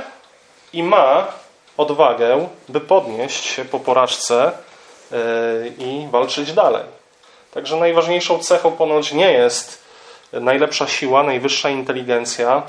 i 0.74 0.84
ma 0.84 1.28
odwagę, 1.78 2.47
by 2.69 2.82
podnieść 2.82 3.45
się 3.45 3.65
po 3.65 3.80
porażce 3.80 4.51
e, 5.11 5.15
i 5.78 6.07
walczyć 6.11 6.53
dalej. 6.53 7.01
Także 7.52 7.76
najważniejszą 7.76 8.39
cechą 8.39 8.72
ponoć 8.72 9.12
nie 9.12 9.32
jest 9.32 9.82
najlepsza 10.34 10.88
siła, 10.88 11.24
najwyższa 11.24 11.70
inteligencja, 11.70 12.64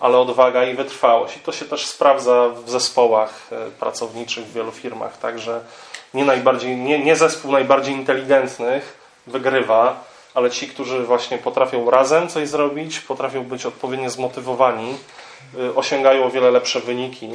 ale 0.00 0.18
odwaga 0.18 0.64
i 0.64 0.74
wytrwałość. 0.74 1.36
I 1.36 1.40
to 1.40 1.52
się 1.52 1.64
też 1.64 1.86
sprawdza 1.86 2.48
w 2.48 2.70
zespołach 2.70 3.48
e, 3.52 3.70
pracowniczych 3.70 4.44
w 4.44 4.52
wielu 4.52 4.72
firmach. 4.72 5.18
Także 5.18 5.60
nie, 6.14 6.24
najbardziej, 6.24 6.76
nie, 6.76 6.98
nie 6.98 7.16
zespół 7.16 7.52
najbardziej 7.52 7.94
inteligentnych 7.94 8.98
wygrywa, 9.26 10.04
ale 10.34 10.50
ci, 10.50 10.68
którzy 10.68 11.04
właśnie 11.04 11.38
potrafią 11.38 11.90
razem 11.90 12.28
coś 12.28 12.48
zrobić, 12.48 13.00
potrafią 13.00 13.44
być 13.44 13.66
odpowiednio 13.66 14.10
zmotywowani, 14.10 14.96
e, 15.58 15.74
osiągają 15.74 16.24
o 16.24 16.30
wiele 16.30 16.50
lepsze 16.50 16.80
wyniki 16.80 17.30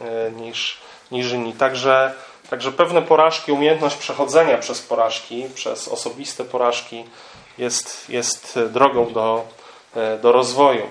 E, 0.00 0.30
niż, 0.30 0.78
niż 1.10 1.32
inni. 1.32 1.52
Także, 1.52 2.14
także 2.52 2.72
pewne 2.72 3.02
porażki, 3.02 3.52
umiejętność 3.52 3.96
przechodzenia 3.96 4.58
przez 4.58 4.82
porażki, 4.82 5.44
przez 5.54 5.88
osobiste 5.88 6.44
porażki 6.44 7.04
jest, 7.58 8.10
jest 8.10 8.58
drogą 8.70 9.12
do, 9.12 9.44
e, 9.96 10.18
do 10.18 10.32
rozwoju. 10.32 10.86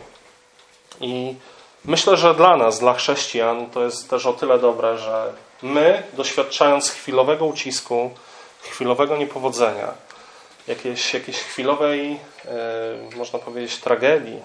I 1.02 1.36
myślę, 1.86 2.18
że 2.18 2.36
dla 2.36 2.58
nas, 2.58 2.80
dla 2.80 2.94
chrześcijan, 2.94 3.70
to 3.70 3.84
jest 3.84 4.10
też 4.10 4.26
o 4.26 4.34
tyle 4.34 4.60
dobre, 4.60 4.98
że 4.98 5.34
my, 5.62 6.04
doświadczając 6.14 6.90
chwilowego 6.90 7.46
ucisku, 7.46 8.12
chwilowego 8.62 9.18
niepowodzenia, 9.18 9.94
jakiejś, 10.68 11.14
jakiejś 11.14 11.38
chwilowej, 11.38 12.20
e, 12.46 13.16
można 13.16 13.40
powiedzieć, 13.40 13.78
tragedii 13.78 14.40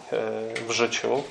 w 0.69 0.71
życiu, 0.71 1.23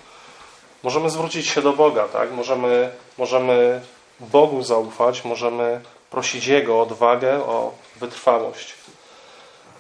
Możemy 0.84 1.10
zwrócić 1.10 1.48
się 1.48 1.62
do 1.62 1.74
Boga, 1.74 2.08
tak? 2.08 2.32
Możemy, 2.32 2.92
możemy 3.18 3.82
Bogu 4.20 4.64
zaufać, 4.64 5.26
możemy 5.26 5.82
prosić 6.12 6.48
Jego 6.48 6.76
o 6.78 6.82
odwagę, 6.82 7.44
o 7.44 7.72
wytrwałość. 7.96 8.74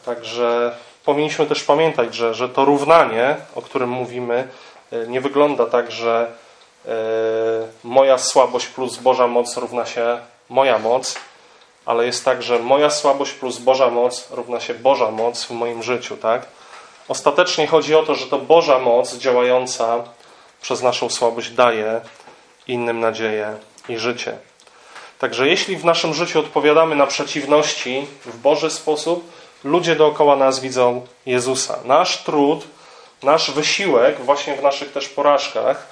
Także 0.06 0.76
powinniśmy 1.06 1.46
też 1.46 1.64
pamiętać, 1.64 2.16
że, 2.16 2.34
że 2.34 2.50
to 2.50 2.66
równanie, 2.66 3.36
o 3.56 3.62
którym 3.62 3.90
mówimy, 3.90 4.48
e, 4.92 5.08
nie 5.08 5.22
wygląda 5.22 5.66
tak, 5.66 5.92
że 5.92 6.32
e, 6.86 6.92
moja 7.84 8.18
słabość 8.18 8.68
plus 8.68 8.98
Boża 8.98 9.28
moc 9.28 9.58
równa 9.58 9.86
się 9.86 10.20
moja 10.50 10.80
moc, 10.80 11.16
ale 11.86 12.06
jest 12.06 12.26
tak, 12.26 12.44
że 12.44 12.60
moja 12.60 12.90
słabość 12.90 13.32
plus 13.32 13.58
Boża 13.58 13.90
moc 13.90 14.32
równa 14.32 14.60
się 14.60 14.74
Boża 14.74 15.12
moc 15.12 15.44
w 15.44 15.52
moim 15.52 15.84
życiu, 15.84 16.18
tak? 16.18 16.46
Ostatecznie 17.08 17.68
chodzi 17.68 17.96
o 17.96 18.04
to, 18.04 18.16
że 18.16 18.28
to 18.28 18.38
Boża 18.38 18.80
moc 18.80 19.16
działająca 19.16 20.04
przez 20.62 20.82
naszą 20.82 21.10
słabość 21.10 21.50
daje 21.50 22.02
innym 22.68 23.00
nadzieję 23.00 23.58
i 23.90 23.98
życie. 23.98 24.38
Także 25.20 25.48
jeśli 25.48 25.78
w 25.78 25.86
naszym 25.86 26.14
życiu 26.14 26.40
odpowiadamy 26.40 26.96
na 26.96 27.08
przeciwności 27.08 28.08
w 28.26 28.38
Boży 28.38 28.70
sposób, 28.70 29.32
ludzie 29.64 29.96
dookoła 29.96 30.36
nas 30.36 30.60
widzą 30.60 31.08
Jezusa. 31.26 31.80
Nasz 31.86 32.24
trud, 32.24 32.68
nasz 33.24 33.52
wysiłek 33.52 34.20
właśnie 34.20 34.56
w 34.56 34.64
naszych 34.64 34.92
też 34.92 35.10
porażkach 35.10 35.88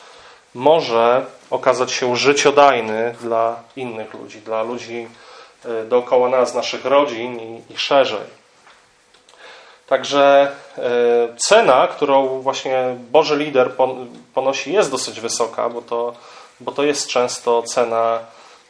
może 0.54 1.26
okazać 1.50 1.92
się 1.92 2.16
życiodajny 2.16 3.16
dla 3.22 3.60
innych 3.76 4.14
ludzi, 4.14 4.42
dla 4.42 4.64
ludzi 4.64 5.08
e, 5.66 5.86
dookoła 5.86 6.30
nas, 6.30 6.54
naszych 6.54 6.86
rodzin 6.86 7.40
i, 7.70 7.78
szerzej. 7.78 8.44
Także 9.88 10.52
e, 10.78 10.82
cena, 11.38 11.88
którą 11.88 12.42
właśnie 12.42 12.96
Boży 13.12 13.38
lider 13.38 13.72
ponosi, 14.34 14.74
jest 14.74 14.92
dosyć 14.92 15.20
wysoka, 15.20 15.70
bo 15.70 15.82
to, 15.82 16.14
bo 16.64 16.72
to 16.72 16.84
jest 16.84 17.08
często 17.08 17.64
cena 17.64 18.20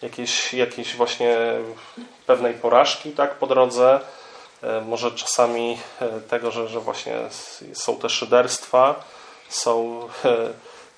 jakiejś, 0.01 0.53
jakiejś 0.53 0.95
właśnie 0.95 1.37
pewnej 2.27 2.53
porażki 2.53 3.11
tak, 3.11 3.35
po 3.35 3.47
drodze. 3.47 3.99
E, 4.63 4.81
może 4.81 5.11
czasami 5.11 5.77
e, 6.01 6.21
tego, 6.21 6.51
że, 6.51 6.67
że 6.67 6.79
właśnie 6.79 7.15
są 7.73 7.95
te 7.95 8.09
szyderstwa, 8.09 9.03
są, 9.49 9.99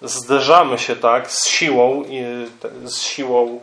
zderzamy 0.01 0.79
się 0.79 0.95
tak 0.95 1.31
z 1.31 1.47
siłą, 1.47 2.03
z 2.83 3.01
siłą 3.01 3.61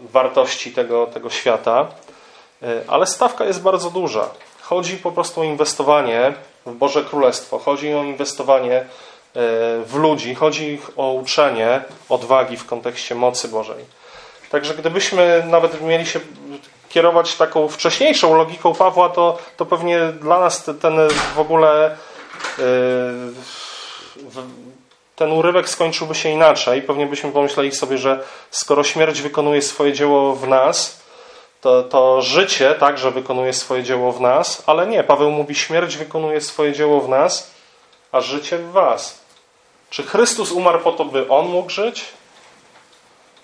wartości 0.00 0.72
tego, 0.72 1.06
tego 1.06 1.30
świata, 1.30 1.88
ale 2.88 3.06
stawka 3.06 3.44
jest 3.44 3.62
bardzo 3.62 3.90
duża. 3.90 4.28
Chodzi 4.62 4.96
po 4.96 5.12
prostu 5.12 5.40
o 5.40 5.44
inwestowanie 5.44 6.32
w 6.66 6.72
Boże 6.72 7.04
Królestwo, 7.04 7.58
chodzi 7.58 7.94
o 7.94 8.04
inwestowanie 8.04 8.76
e, 8.76 8.86
w 9.86 9.94
ludzi, 9.94 10.34
chodzi 10.34 10.80
o 10.96 11.12
uczenie 11.12 11.82
odwagi 12.08 12.56
w 12.56 12.66
kontekście 12.66 13.14
mocy 13.14 13.48
Bożej. 13.48 13.84
Także 14.50 14.74
gdybyśmy 14.74 15.44
nawet 15.46 15.82
mieli 15.82 16.06
się 16.06 16.20
kierować 16.88 17.36
taką 17.36 17.68
wcześniejszą 17.68 18.36
logiką 18.36 18.74
Pawła, 18.74 19.08
to, 19.08 19.38
to 19.56 19.66
pewnie 19.66 20.00
dla 20.20 20.40
nas 20.40 20.64
ten 20.80 20.96
w 21.34 21.38
ogóle 21.38 21.96
e, 22.58 22.62
ten 25.16 25.32
urywek 25.32 25.68
skończyłby 25.68 26.14
się 26.14 26.28
inaczej. 26.28 26.82
Pewnie 26.82 27.06
byśmy 27.06 27.32
pomyśleli 27.32 27.72
sobie, 27.72 27.98
że 27.98 28.24
skoro 28.50 28.84
śmierć 28.84 29.20
wykonuje 29.20 29.62
swoje 29.62 29.92
dzieło 29.92 30.34
w 30.34 30.48
nas, 30.48 31.02
to, 31.60 31.82
to 31.82 32.22
życie 32.22 32.74
także 32.74 33.10
wykonuje 33.10 33.52
swoje 33.52 33.82
dzieło 33.82 34.12
w 34.12 34.20
nas, 34.20 34.62
ale 34.66 34.86
nie, 34.86 35.04
Paweł 35.04 35.30
mówi, 35.30 35.54
śmierć 35.54 35.96
wykonuje 35.96 36.40
swoje 36.40 36.72
dzieło 36.72 37.00
w 37.00 37.08
nas, 37.08 37.50
a 38.12 38.20
życie 38.20 38.58
w 38.58 38.70
was. 38.72 39.21
Czy 39.92 40.02
Chrystus 40.02 40.52
umarł 40.52 40.80
po 40.80 40.92
to, 40.92 41.04
by 41.04 41.28
On 41.28 41.46
mógł 41.46 41.70
żyć? 41.70 42.04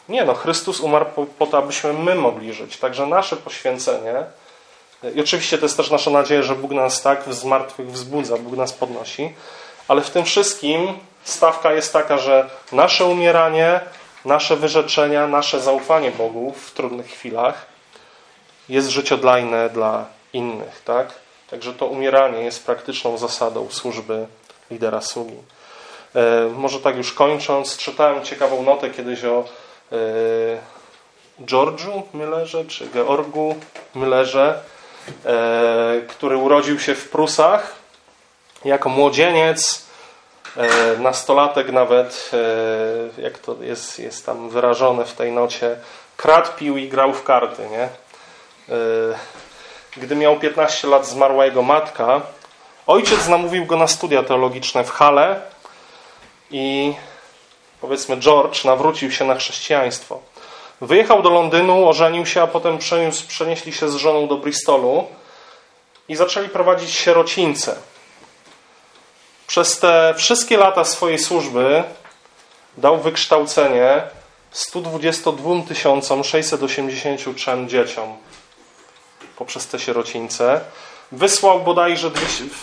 Nie, 0.08 0.24
no 0.24 0.34
Chrystus 0.34 0.80
umarł 0.80 1.04
po, 1.04 1.26
po 1.26 1.46
to, 1.46 1.58
abyśmy 1.58 1.92
my 1.92 2.14
mogli 2.14 2.52
żyć. 2.52 2.76
Także 2.76 3.06
nasze 3.06 3.36
poświęcenie, 3.36 4.14
i 5.14 5.20
oczywiście 5.20 5.58
to 5.58 5.64
jest 5.64 5.76
też 5.76 5.90
nasza 5.90 6.10
nadzieja, 6.10 6.42
że 6.42 6.54
Bóg 6.54 6.70
nas 6.70 7.02
tak 7.02 7.34
z 7.34 7.44
martwych 7.44 7.92
wzbudza, 7.92 8.36
Bóg 8.36 8.56
nas 8.56 8.72
podnosi, 8.72 9.34
ale 9.88 10.00
w 10.00 10.10
tym 10.10 10.24
wszystkim 10.24 10.98
stawka 11.24 11.72
jest 11.72 11.92
taka, 11.92 12.18
że 12.18 12.50
nasze 12.72 13.04
umieranie, 13.04 13.80
nasze 14.24 14.56
wyrzeczenia, 14.56 15.26
nasze 15.26 15.60
zaufanie 15.60 16.10
Bogu 16.10 16.52
w 16.52 16.72
trudnych 16.72 17.06
chwilach 17.06 17.66
jest 18.68 18.88
życiodajne 18.88 19.70
dla 19.70 20.06
innych, 20.32 20.82
tak? 20.84 21.14
Także 21.50 21.74
to 21.74 21.86
umieranie 21.86 22.40
jest 22.40 22.66
praktyczną 22.66 23.18
zasadą 23.18 23.70
służby 23.70 24.26
lidera 24.70 25.00
sługi. 25.00 25.36
E, 26.14 26.48
może 26.56 26.80
tak 26.80 26.96
już 26.96 27.12
kończąc, 27.12 27.76
czytałem 27.76 28.24
ciekawą 28.24 28.62
notę 28.62 28.90
kiedyś 28.90 29.24
o 29.24 29.44
e, 29.92 29.96
Georgiu 31.44 32.02
Müllerze, 32.14 32.66
czy 32.66 32.88
Georgu 32.90 33.56
Müllerze, 33.96 34.54
e, 35.24 36.00
który 36.08 36.36
urodził 36.36 36.80
się 36.80 36.94
w 36.94 37.08
Prusach 37.08 37.74
jako 38.64 38.88
młodzieniec, 38.88 39.88
nastolatek 40.98 41.72
nawet, 41.72 42.30
jak 43.18 43.38
to 43.38 43.56
jest, 43.60 43.98
jest 43.98 44.26
tam 44.26 44.50
wyrażone 44.50 45.04
w 45.04 45.12
tej 45.12 45.32
nocie, 45.32 45.76
kradł, 46.16 46.48
pił 46.56 46.76
i 46.76 46.88
grał 46.88 47.12
w 47.12 47.24
karty, 47.24 47.62
nie? 47.68 47.88
Gdy 49.96 50.16
miał 50.16 50.38
15 50.38 50.88
lat, 50.88 51.06
zmarła 51.06 51.44
jego 51.44 51.62
matka. 51.62 52.20
Ojciec 52.86 53.28
namówił 53.28 53.66
go 53.66 53.76
na 53.76 53.86
studia 53.86 54.22
teologiczne 54.22 54.84
w 54.84 54.90
Hale 54.90 55.40
i 56.50 56.94
powiedzmy 57.80 58.16
George 58.16 58.64
nawrócił 58.64 59.10
się 59.12 59.24
na 59.24 59.34
chrześcijaństwo. 59.34 60.20
Wyjechał 60.80 61.22
do 61.22 61.30
Londynu, 61.30 61.88
ożenił 61.88 62.26
się, 62.26 62.42
a 62.42 62.46
potem 62.46 62.78
przeniósł, 62.78 63.26
przenieśli 63.26 63.72
się 63.72 63.88
z 63.88 63.94
żoną 63.94 64.28
do 64.28 64.36
Bristolu 64.36 65.06
i 66.08 66.16
zaczęli 66.16 66.48
prowadzić 66.48 66.90
sierocińce. 66.90 67.76
Przez 69.46 69.78
te 69.78 70.14
wszystkie 70.16 70.56
lata 70.56 70.84
swojej 70.84 71.18
służby 71.18 71.84
dał 72.76 72.98
wykształcenie 72.98 74.02
122 74.50 76.22
683 76.24 77.66
dzieciom 77.66 78.16
poprzez 79.36 79.66
te 79.66 79.78
sierocińce. 79.78 80.60
Wysłał 81.12 81.60
bodajże, 81.60 82.10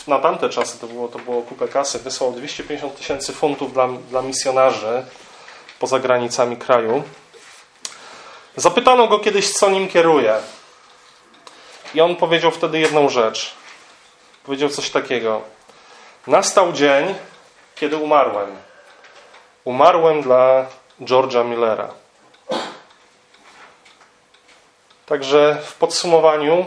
na 0.07 0.19
tamte 0.19 0.49
czasy 0.49 0.79
to 0.79 0.87
było, 0.87 1.07
to 1.07 1.19
było 1.19 1.41
kupę 1.41 1.67
kasy, 1.67 1.99
wysłał 1.99 2.31
250 2.31 2.97
tysięcy 2.97 3.33
funtów 3.33 3.73
dla, 3.73 3.87
dla 3.87 4.21
misjonarzy 4.21 5.05
poza 5.79 5.99
granicami 5.99 6.57
kraju. 6.57 7.03
Zapytano 8.55 9.07
go 9.07 9.19
kiedyś, 9.19 9.53
co 9.53 9.69
nim 9.69 9.87
kieruje. 9.87 10.35
I 11.93 12.01
on 12.01 12.15
powiedział 12.15 12.51
wtedy 12.51 12.79
jedną 12.79 13.09
rzecz. 13.09 13.53
Powiedział 14.43 14.69
coś 14.69 14.89
takiego. 14.89 15.41
Nastał 16.27 16.73
dzień, 16.73 17.15
kiedy 17.75 17.97
umarłem. 17.97 18.55
Umarłem 19.63 20.21
dla 20.21 20.65
George'a 21.01 21.45
Millera. 21.45 21.89
Także 25.05 25.61
w 25.65 25.73
podsumowaniu 25.73 26.65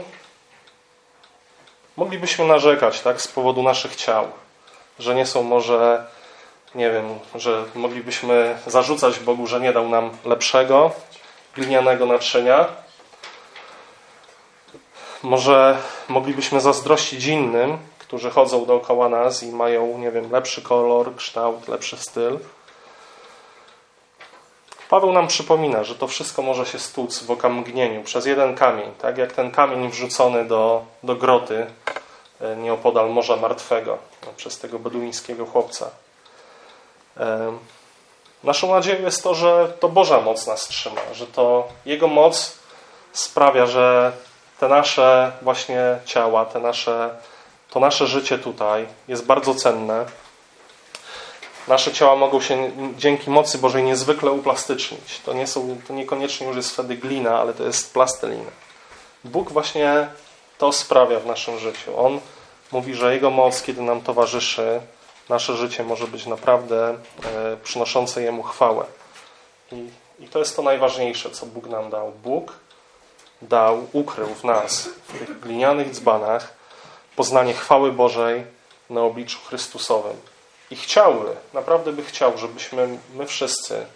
moglibyśmy 1.98 2.44
narzekać 2.44 3.00
tak, 3.00 3.22
z 3.22 3.28
powodu 3.28 3.62
naszych 3.62 3.96
ciał, 3.96 4.26
że 4.98 5.14
nie 5.14 5.26
są 5.26 5.42
może, 5.42 6.06
nie 6.74 6.90
wiem, 6.90 7.18
że 7.34 7.64
moglibyśmy 7.74 8.58
zarzucać 8.66 9.18
Bogu, 9.18 9.46
że 9.46 9.60
nie 9.60 9.72
dał 9.72 9.88
nam 9.88 10.10
lepszego, 10.24 10.90
glinianego 11.54 12.06
naczynia. 12.06 12.66
Może 15.22 15.78
moglibyśmy 16.08 16.60
zazdrościć 16.60 17.24
innym, 17.26 17.78
którzy 17.98 18.30
chodzą 18.30 18.66
dookoła 18.66 19.08
nas 19.08 19.42
i 19.42 19.52
mają, 19.52 19.98
nie 19.98 20.10
wiem, 20.10 20.32
lepszy 20.32 20.62
kolor, 20.62 21.16
kształt, 21.16 21.68
lepszy 21.68 21.96
styl. 21.96 22.38
Paweł 24.90 25.12
nam 25.12 25.26
przypomina, 25.26 25.84
że 25.84 25.94
to 25.94 26.06
wszystko 26.06 26.42
może 26.42 26.66
się 26.66 26.78
stłuc 26.78 27.22
w 27.22 27.30
okamgnieniu 27.30 28.02
przez 28.02 28.26
jeden 28.26 28.54
kamień, 28.54 28.92
tak 28.98 29.18
jak 29.18 29.32
ten 29.32 29.50
kamień 29.50 29.90
wrzucony 29.90 30.44
do, 30.44 30.84
do 31.02 31.16
groty 31.16 31.66
e, 32.40 32.56
nieopodal 32.56 33.10
Morza 33.10 33.36
Martwego 33.36 33.98
no, 34.26 34.32
przez 34.36 34.58
tego 34.58 34.78
beduńskiego 34.78 35.46
chłopca. 35.46 35.90
Naszą 38.44 38.74
nadzieją 38.74 39.02
jest 39.02 39.22
to, 39.22 39.34
że 39.34 39.72
to 39.80 39.88
Boża 39.88 40.20
moc 40.20 40.46
nas 40.46 40.68
trzyma, 40.68 41.00
że 41.12 41.26
to 41.26 41.68
Jego 41.86 42.08
moc 42.08 42.58
sprawia, 43.12 43.66
że 43.66 44.12
te 44.60 44.68
nasze 44.68 45.32
właśnie 45.42 45.98
ciała, 46.04 46.44
te 46.44 46.60
nasze, 46.60 47.10
to 47.70 47.80
nasze 47.80 48.06
życie 48.06 48.38
tutaj 48.38 48.86
jest 49.08 49.26
bardzo 49.26 49.54
cenne. 49.54 50.04
Nasze 51.68 51.92
ciała 51.92 52.16
mogą 52.16 52.40
się 52.40 52.72
dzięki 52.96 53.30
mocy 53.30 53.58
Bożej 53.58 53.82
niezwykle 53.82 54.30
uplastycznić. 54.30 55.20
To, 55.24 55.32
nie 55.32 55.46
są, 55.46 55.76
to 55.88 55.94
niekoniecznie 55.94 56.46
już 56.46 56.56
jest 56.56 56.70
wtedy 56.70 56.96
glina, 56.96 57.40
ale 57.40 57.54
to 57.54 57.64
jest 57.64 57.92
plastelina. 57.92 58.50
Bóg 59.24 59.52
właśnie 59.52 60.08
to 60.58 60.72
sprawia 60.72 61.20
w 61.20 61.26
naszym 61.26 61.58
życiu. 61.58 62.00
On 62.00 62.20
mówi, 62.72 62.94
że 62.94 63.14
Jego 63.14 63.30
moc, 63.30 63.62
kiedy 63.62 63.82
nam 63.82 64.00
towarzyszy, 64.00 64.80
nasze 65.28 65.56
życie 65.56 65.84
może 65.84 66.06
być 66.06 66.26
naprawdę 66.26 66.88
e, 66.88 66.96
przynoszące 67.56 68.22
Jemu 68.22 68.42
chwałę. 68.42 68.84
I, 69.72 69.88
I 70.20 70.28
to 70.28 70.38
jest 70.38 70.56
to 70.56 70.62
najważniejsze, 70.62 71.30
co 71.30 71.46
Bóg 71.46 71.66
nam 71.66 71.90
dał. 71.90 72.12
Bóg 72.12 72.52
dał, 73.42 73.86
ukrył 73.92 74.28
w 74.28 74.44
nas, 74.44 74.88
w 75.08 75.18
tych 75.18 75.40
glinianych 75.40 75.90
dzbanach, 75.90 76.52
poznanie 77.16 77.54
chwały 77.54 77.92
Bożej 77.92 78.44
na 78.90 79.02
obliczu 79.02 79.38
Chrystusowym. 79.48 80.16
I 80.70 80.76
chciałby, 80.76 81.36
naprawdę 81.52 81.92
by 81.92 82.04
chciał, 82.04 82.38
żebyśmy 82.38 82.98
my 83.14 83.26
wszyscy, 83.26 83.86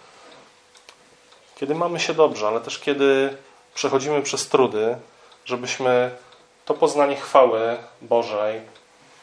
kiedy 1.54 1.74
mamy 1.74 2.00
się 2.00 2.14
dobrze, 2.14 2.48
ale 2.48 2.60
też 2.60 2.78
kiedy 2.78 3.36
przechodzimy 3.74 4.22
przez 4.22 4.48
trudy, 4.48 4.96
żebyśmy 5.44 6.16
to 6.64 6.74
poznanie 6.74 7.16
chwały 7.16 7.78
Bożej 8.02 8.60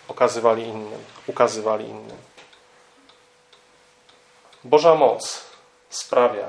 okazywali 0.08 0.64
innym, 0.64 1.04
ukazywali 1.28 1.86
innym. 1.86 2.18
Boża 4.64 4.96
moc 4.96 5.42
sprawia, 5.90 6.48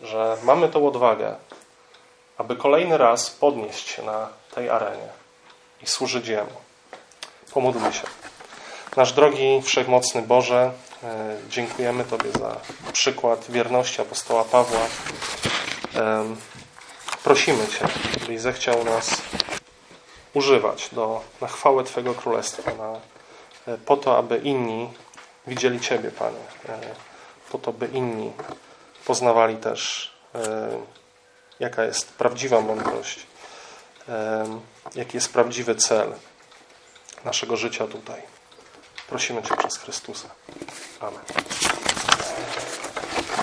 że 0.00 0.36
mamy 0.42 0.68
tą 0.68 0.88
odwagę, 0.88 1.36
aby 2.38 2.56
kolejny 2.56 2.98
raz 2.98 3.30
podnieść 3.30 3.88
się 3.88 4.02
na 4.02 4.28
tej 4.54 4.70
arenie 4.70 5.08
i 5.82 5.86
służyć 5.86 6.28
Jemu. 6.28 6.60
Pomódlmy 7.52 7.92
się. 7.92 8.19
Nasz 8.96 9.12
drogi, 9.12 9.62
wszechmocny 9.62 10.22
Boże, 10.22 10.72
e, 11.02 11.36
dziękujemy 11.48 12.04
Tobie 12.04 12.32
za 12.32 12.56
przykład 12.92 13.50
wierności 13.50 14.02
apostoła 14.02 14.44
Pawła. 14.44 14.80
Prosimy 17.24 17.66
Cię, 17.68 17.88
byś 18.26 18.40
zechciał 18.40 18.84
nas 18.84 19.22
używać 20.34 20.88
do, 20.92 21.20
na 21.40 21.48
chwałę 21.48 21.84
Twojego 21.84 22.14
Królestwa, 22.14 22.74
na, 22.74 23.00
e, 23.72 23.78
po 23.78 23.96
to, 23.96 24.18
aby 24.18 24.38
inni 24.38 24.90
widzieli 25.46 25.80
Ciebie, 25.80 26.10
Panie, 26.10 26.44
e, 26.68 26.80
po 27.50 27.58
to, 27.58 27.72
by 27.72 27.86
inni 27.86 28.32
poznawali 29.04 29.56
też, 29.56 30.10
jaka 31.60 31.84
jest 31.84 32.12
prawdziwa 32.12 32.60
mądrość, 32.60 33.26
jaki 34.94 35.16
jest 35.16 35.32
prawdziwy 35.32 35.74
cel 35.74 36.12
naszego 37.24 37.56
życia 37.56 37.86
tutaj. 37.86 38.39
Prosimy 39.10 39.42
Cię 39.42 39.56
przez 39.56 39.76
Chrystusa. 39.76 40.28
Amen. 41.00 41.20